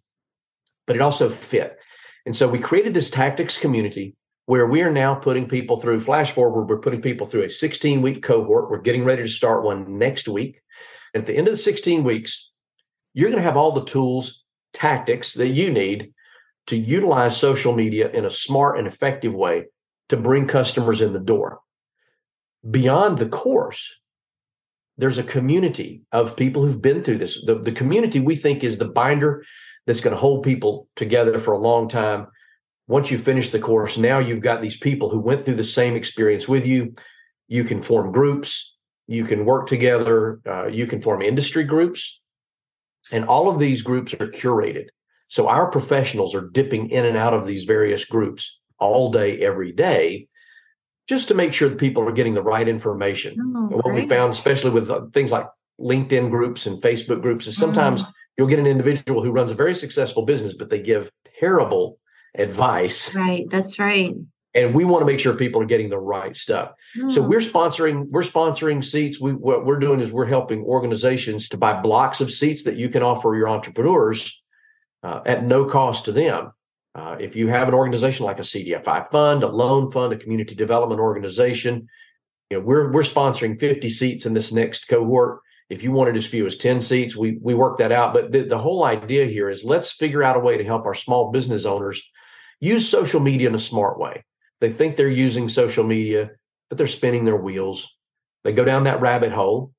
but 0.85 0.97
it 0.97 1.01
also 1.01 1.29
fit. 1.29 1.77
And 2.25 2.35
so 2.35 2.49
we 2.49 2.59
created 2.59 2.93
this 2.93 3.09
Tactix 3.09 3.59
community 3.59 4.15
where 4.47 4.65
we 4.65 4.81
are 4.81 4.91
now 4.91 5.15
putting 5.15 5.47
people 5.47 5.77
through 5.77 5.99
flash 5.99 6.31
forward 6.31 6.67
we're 6.67 6.79
putting 6.79 7.01
people 7.01 7.27
through 7.27 7.43
a 7.43 7.49
16 7.49 8.01
week 8.01 8.23
cohort 8.23 8.69
we're 8.69 8.79
getting 8.79 9.03
ready 9.03 9.21
to 9.21 9.27
start 9.27 9.63
one 9.63 9.97
next 9.97 10.27
week 10.27 10.61
at 11.13 11.25
the 11.25 11.35
end 11.35 11.47
of 11.47 11.53
the 11.53 11.57
16 11.57 12.03
weeks 12.03 12.51
you're 13.13 13.29
going 13.29 13.41
to 13.41 13.47
have 13.47 13.57
all 13.57 13.73
the 13.73 13.83
tools 13.83 14.45
tactics 14.77 15.33
that 15.33 15.49
you 15.49 15.71
need 15.71 16.13
to 16.67 16.77
utilize 16.77 17.35
social 17.35 17.73
media 17.73 18.09
in 18.11 18.25
a 18.25 18.29
smart 18.29 18.77
and 18.77 18.87
effective 18.87 19.33
way 19.33 19.65
to 20.09 20.17
bring 20.17 20.47
customers 20.47 21.01
in 21.01 21.13
the 21.13 21.19
door. 21.19 21.59
Beyond 22.69 23.17
the 23.17 23.29
course 23.29 23.99
there's 24.97 25.17
a 25.17 25.23
community 25.23 26.01
of 26.11 26.35
people 26.35 26.65
who've 26.65 26.81
been 26.81 27.03
through 27.03 27.19
this. 27.19 27.43
The, 27.45 27.55
the 27.55 27.71
community 27.71 28.19
we 28.19 28.35
think 28.35 28.63
is 28.63 28.77
the 28.77 28.87
binder 28.87 29.43
that's 29.85 30.01
going 30.01 30.15
to 30.15 30.19
hold 30.19 30.43
people 30.43 30.87
together 30.95 31.39
for 31.39 31.53
a 31.53 31.59
long 31.59 31.87
time. 31.87 32.27
Once 32.87 33.11
you 33.11 33.17
finish 33.17 33.49
the 33.49 33.59
course, 33.59 33.97
now 33.97 34.19
you've 34.19 34.41
got 34.41 34.61
these 34.61 34.77
people 34.77 35.09
who 35.09 35.19
went 35.19 35.43
through 35.43 35.55
the 35.55 35.63
same 35.63 35.95
experience 35.95 36.47
with 36.47 36.65
you. 36.65 36.93
You 37.47 37.63
can 37.63 37.81
form 37.81 38.11
groups, 38.11 38.75
you 39.07 39.23
can 39.23 39.45
work 39.45 39.67
together, 39.67 40.41
uh, 40.45 40.67
you 40.67 40.87
can 40.87 41.01
form 41.01 41.21
industry 41.21 41.63
groups, 41.63 42.21
and 43.11 43.25
all 43.25 43.49
of 43.49 43.59
these 43.59 43.81
groups 43.81 44.13
are 44.13 44.27
curated. 44.27 44.87
So 45.29 45.47
our 45.47 45.69
professionals 45.69 46.33
are 46.35 46.49
dipping 46.49 46.89
in 46.89 47.05
and 47.05 47.17
out 47.17 47.33
of 47.33 47.47
these 47.47 47.65
various 47.65 48.05
groups 48.05 48.61
all 48.79 49.11
day, 49.11 49.37
every 49.39 49.71
day, 49.71 50.27
just 51.07 51.27
to 51.27 51.35
make 51.35 51.53
sure 51.53 51.69
that 51.69 51.79
people 51.79 52.07
are 52.07 52.13
getting 52.13 52.33
the 52.33 52.41
right 52.41 52.67
information. 52.67 53.35
Oh, 53.39 53.67
and 53.71 53.83
what 53.83 53.93
we 53.93 54.07
found, 54.07 54.33
especially 54.33 54.71
with 54.71 54.89
uh, 54.89 55.05
things 55.13 55.31
like 55.31 55.47
LinkedIn 55.79 56.29
groups 56.29 56.65
and 56.65 56.81
Facebook 56.81 57.21
groups, 57.21 57.47
is 57.47 57.57
sometimes 57.57 58.03
mm. 58.03 58.11
you'll 58.37 58.47
get 58.47 58.59
an 58.59 58.67
individual 58.67 59.23
who 59.23 59.31
runs 59.31 59.51
a 59.51 59.55
very 59.55 59.73
successful 59.73 60.23
business, 60.23 60.53
but 60.53 60.69
they 60.69 60.81
give 60.81 61.11
terrible 61.39 61.99
advice. 62.35 63.13
Right. 63.15 63.49
That's 63.49 63.79
right. 63.79 64.13
And 64.53 64.73
we 64.73 64.85
want 64.85 65.01
to 65.01 65.05
make 65.05 65.19
sure 65.19 65.35
people 65.35 65.61
are 65.61 65.65
getting 65.65 65.89
the 65.89 65.99
right 65.99 66.35
stuff. 66.35 66.71
So 67.09 67.21
hmm. 67.21 67.29
we're 67.29 67.41
sponsoring 67.41 68.07
we're 68.09 68.23
sponsoring 68.23 68.83
seats. 68.83 69.19
We 69.19 69.33
what 69.33 69.65
we're 69.65 69.79
doing 69.79 69.99
is 69.99 70.11
we're 70.11 70.25
helping 70.25 70.63
organizations 70.63 71.49
to 71.49 71.57
buy 71.57 71.79
blocks 71.81 72.21
of 72.21 72.31
seats 72.31 72.63
that 72.63 72.75
you 72.75 72.89
can 72.89 73.03
offer 73.03 73.35
your 73.35 73.49
entrepreneurs 73.49 74.41
uh, 75.03 75.21
at 75.25 75.45
no 75.45 75.65
cost 75.65 76.05
to 76.05 76.11
them. 76.11 76.51
Uh, 76.95 77.15
if 77.19 77.35
you 77.35 77.47
have 77.47 77.67
an 77.67 77.75
organization 77.75 78.25
like 78.25 78.39
a 78.39 78.43
CDFI 78.43 79.11
fund, 79.11 79.43
a 79.43 79.47
loan 79.47 79.91
fund, 79.91 80.13
a 80.13 80.17
community 80.17 80.55
development 80.55 80.99
organization, 80.99 81.87
you 82.49 82.57
know 82.57 82.63
we're 82.63 82.91
we're 82.91 83.03
sponsoring 83.03 83.59
50 83.59 83.89
seats 83.89 84.25
in 84.25 84.33
this 84.33 84.51
next 84.51 84.87
cohort. 84.87 85.41
If 85.69 85.83
you 85.83 85.91
wanted 85.91 86.15
as 86.15 86.25
few 86.25 86.45
as 86.45 86.55
10 86.55 86.79
seats, 86.79 87.15
we 87.15 87.37
we 87.41 87.53
work 87.53 87.77
that 87.77 87.91
out. 87.91 88.13
But 88.13 88.31
the, 88.31 88.43
the 88.43 88.57
whole 88.57 88.85
idea 88.85 89.25
here 89.25 89.49
is 89.49 89.63
let's 89.63 89.91
figure 89.91 90.23
out 90.23 90.37
a 90.37 90.39
way 90.39 90.57
to 90.57 90.63
help 90.63 90.85
our 90.85 90.95
small 90.95 91.31
business 91.31 91.65
owners 91.65 92.01
use 92.59 92.89
social 92.89 93.19
media 93.19 93.49
in 93.49 93.55
a 93.55 93.59
smart 93.59 93.99
way. 93.99 94.23
They 94.59 94.69
think 94.69 94.95
they're 94.95 95.07
using 95.07 95.49
social 95.49 95.83
media, 95.83 96.31
but 96.69 96.77
they're 96.77 96.87
spinning 96.87 97.25
their 97.25 97.37
wheels. 97.37 97.97
They 98.43 98.53
go 98.53 98.65
down 98.65 98.83
that 98.85 99.01
rabbit 99.01 99.31
hole, 99.31 99.71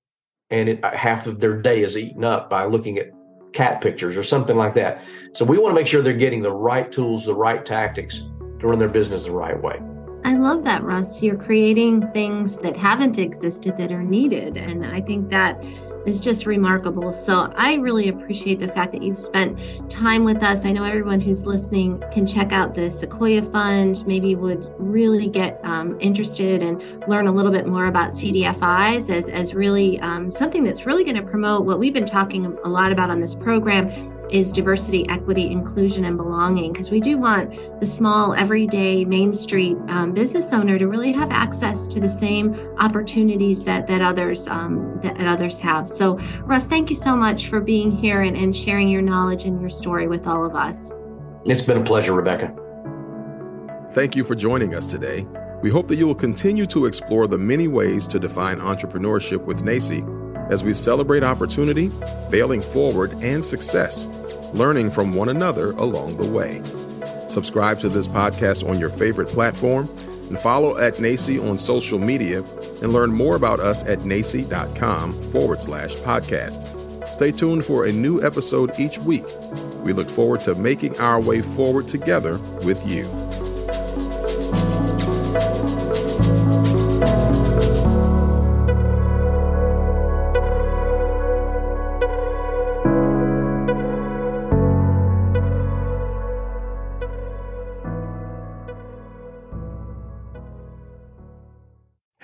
and 0.50 0.68
it, 0.68 0.84
uh, 0.84 0.92
half 0.92 1.26
of 1.26 1.40
their 1.40 1.60
day 1.60 1.82
is 1.82 1.96
eaten 1.96 2.24
up 2.24 2.48
by 2.48 2.64
looking 2.64 2.98
at 2.98 3.10
cat 3.52 3.80
pictures 3.80 4.16
or 4.16 4.22
something 4.22 4.56
like 4.56 4.74
that. 4.74 5.02
So 5.32 5.44
we 5.44 5.58
want 5.58 5.72
to 5.72 5.80
make 5.80 5.86
sure 5.86 6.02
they're 6.02 6.12
getting 6.12 6.42
the 6.42 6.52
right 6.52 6.90
tools, 6.90 7.24
the 7.24 7.34
right 7.34 7.64
tactics 7.64 8.22
to 8.60 8.66
run 8.66 8.78
their 8.78 8.88
business 8.88 9.24
the 9.24 9.32
right 9.32 9.60
way. 9.60 9.80
I 10.24 10.34
love 10.34 10.64
that, 10.64 10.82
Russ. 10.82 11.22
You're 11.22 11.36
creating 11.36 12.10
things 12.12 12.58
that 12.58 12.76
haven't 12.76 13.18
existed 13.18 13.76
that 13.78 13.92
are 13.92 14.02
needed. 14.02 14.56
And 14.56 14.84
I 14.84 15.00
think 15.00 15.30
that 15.30 15.62
is 16.06 16.20
just 16.20 16.46
remarkable. 16.46 17.12
So 17.12 17.52
I 17.56 17.74
really 17.74 18.08
appreciate 18.08 18.58
the 18.58 18.68
fact 18.68 18.92
that 18.92 19.02
you've 19.02 19.18
spent 19.18 19.58
time 19.90 20.24
with 20.24 20.42
us. 20.42 20.64
I 20.64 20.72
know 20.72 20.84
everyone 20.84 21.20
who's 21.20 21.44
listening 21.46 22.02
can 22.12 22.26
check 22.26 22.52
out 22.52 22.74
the 22.74 22.82
Sequoyah 22.82 23.50
Fund, 23.50 24.06
maybe 24.06 24.34
would 24.34 24.72
really 24.78 25.28
get 25.28 25.60
um, 25.64 25.96
interested 26.00 26.62
and 26.62 26.82
learn 27.08 27.26
a 27.26 27.32
little 27.32 27.52
bit 27.52 27.66
more 27.66 27.86
about 27.86 28.10
CDFIs 28.10 29.10
as, 29.10 29.28
as 29.28 29.54
really 29.54 30.00
um, 30.00 30.30
something 30.30 30.64
that's 30.64 30.86
really 30.86 31.04
going 31.04 31.16
to 31.16 31.22
promote 31.22 31.64
what 31.64 31.78
we've 31.78 31.94
been 31.94 32.06
talking 32.06 32.58
a 32.64 32.68
lot 32.68 32.92
about 32.92 33.10
on 33.10 33.20
this 33.20 33.34
program 33.34 34.17
is 34.30 34.52
diversity, 34.52 35.08
equity, 35.08 35.50
inclusion, 35.50 36.04
and 36.04 36.16
belonging. 36.16 36.72
Because 36.72 36.90
we 36.90 37.00
do 37.00 37.18
want 37.18 37.80
the 37.80 37.86
small, 37.86 38.34
everyday 38.34 39.04
Main 39.04 39.32
Street 39.34 39.76
um, 39.88 40.12
business 40.12 40.52
owner 40.52 40.78
to 40.78 40.86
really 40.86 41.12
have 41.12 41.30
access 41.30 41.88
to 41.88 42.00
the 42.00 42.08
same 42.08 42.54
opportunities 42.78 43.64
that 43.64 43.86
that 43.86 44.00
others 44.00 44.48
um, 44.48 44.98
that, 45.02 45.16
that, 45.16 45.26
others 45.26 45.58
have. 45.58 45.88
So, 45.88 46.16
Russ, 46.44 46.66
thank 46.66 46.90
you 46.90 46.96
so 46.96 47.16
much 47.16 47.48
for 47.48 47.60
being 47.60 47.90
here 47.90 48.22
and, 48.22 48.36
and 48.36 48.56
sharing 48.56 48.88
your 48.88 49.02
knowledge 49.02 49.44
and 49.44 49.60
your 49.60 49.70
story 49.70 50.06
with 50.06 50.26
all 50.26 50.44
of 50.44 50.54
us. 50.54 50.92
It's 51.44 51.62
been 51.62 51.78
a 51.78 51.84
pleasure, 51.84 52.12
Rebecca. 52.12 52.54
Thank 53.92 54.16
you 54.16 54.24
for 54.24 54.34
joining 54.34 54.74
us 54.74 54.86
today. 54.86 55.26
We 55.62 55.70
hope 55.70 55.88
that 55.88 55.96
you 55.96 56.06
will 56.06 56.14
continue 56.14 56.66
to 56.66 56.86
explore 56.86 57.26
the 57.26 57.38
many 57.38 57.68
ways 57.68 58.06
to 58.08 58.18
define 58.18 58.60
entrepreneurship 58.60 59.44
with 59.44 59.62
NACCE 59.64 60.17
as 60.50 60.64
we 60.64 60.74
celebrate 60.74 61.22
opportunity, 61.22 61.90
failing 62.30 62.62
forward, 62.62 63.12
and 63.22 63.44
success, 63.44 64.06
learning 64.52 64.90
from 64.90 65.14
one 65.14 65.28
another 65.28 65.72
along 65.72 66.16
the 66.16 66.26
way. 66.26 66.62
Subscribe 67.26 67.78
to 67.80 67.88
this 67.88 68.08
podcast 68.08 68.68
on 68.68 68.78
your 68.80 68.90
favorite 68.90 69.28
platform 69.28 69.88
and 70.28 70.38
follow 70.38 70.76
at 70.78 70.96
NACCE 70.96 71.42
on 71.48 71.58
social 71.58 71.98
media 71.98 72.42
and 72.82 72.92
learn 72.92 73.12
more 73.12 73.36
about 73.36 73.60
us 73.60 73.84
at 73.84 74.00
nacce.com 74.00 75.22
forward 75.24 75.60
slash 75.60 75.94
podcast. 75.96 76.64
Stay 77.12 77.32
tuned 77.32 77.64
for 77.64 77.86
a 77.86 77.92
new 77.92 78.22
episode 78.22 78.78
each 78.78 78.98
week. 78.98 79.24
We 79.82 79.92
look 79.92 80.10
forward 80.10 80.40
to 80.42 80.54
making 80.54 80.98
our 80.98 81.20
way 81.20 81.42
forward 81.42 81.88
together 81.88 82.38
with 82.62 82.86
you. 82.86 83.06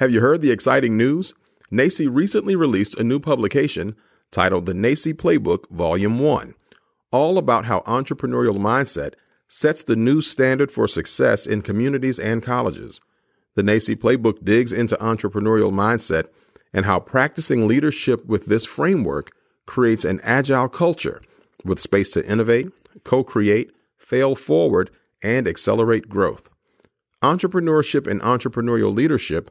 Have 0.05 0.13
you 0.13 0.21
heard 0.21 0.43
the 0.43 0.51
exciting 0.51 0.99
news? 0.99 1.33
NACCE 1.73 2.15
recently 2.15 2.55
released 2.55 2.95
a 2.97 3.03
new 3.03 3.19
publication 3.19 3.97
titled 4.31 4.67
The 4.67 4.75
NACCE 4.75 5.15
Playbook 5.15 5.71
Volume 5.71 6.19
1, 6.19 6.55
all 7.11 7.39
about 7.39 7.65
how 7.65 7.81
entrepreneurial 7.87 8.59
mindset 8.59 9.15
sets 9.49 9.83
the 9.83 9.97
new 9.97 10.21
standard 10.21 10.71
for 10.71 10.87
success 10.87 11.47
in 11.47 11.63
communities 11.63 12.19
and 12.19 12.43
colleges. 12.43 13.01
The 13.55 13.63
NACCE 13.63 13.97
Playbook 13.97 14.45
digs 14.45 14.75
into 14.75 14.95
entrepreneurial 14.97 15.73
mindset 15.73 16.25
and 16.75 16.85
how 16.85 17.01
practicing 17.01 17.67
leadership 17.67 18.27
with 18.27 18.45
this 18.45 18.67
framework 18.67 19.31
creates 19.65 20.05
an 20.05 20.21
agile 20.23 20.69
culture 20.69 21.23
with 21.65 21.81
space 21.81 22.11
to 22.11 22.31
innovate, 22.31 22.71
co 23.05 23.25
create, 23.25 23.73
fail 23.97 24.35
forward, 24.35 24.91
and 25.23 25.49
accelerate 25.49 26.11
growth. 26.11 26.51
Entrepreneurship 27.23 28.07
and 28.07 28.21
entrepreneurial 28.21 28.95
leadership 28.95 29.51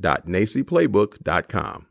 www.nacceplaybook.com. 0.00 1.86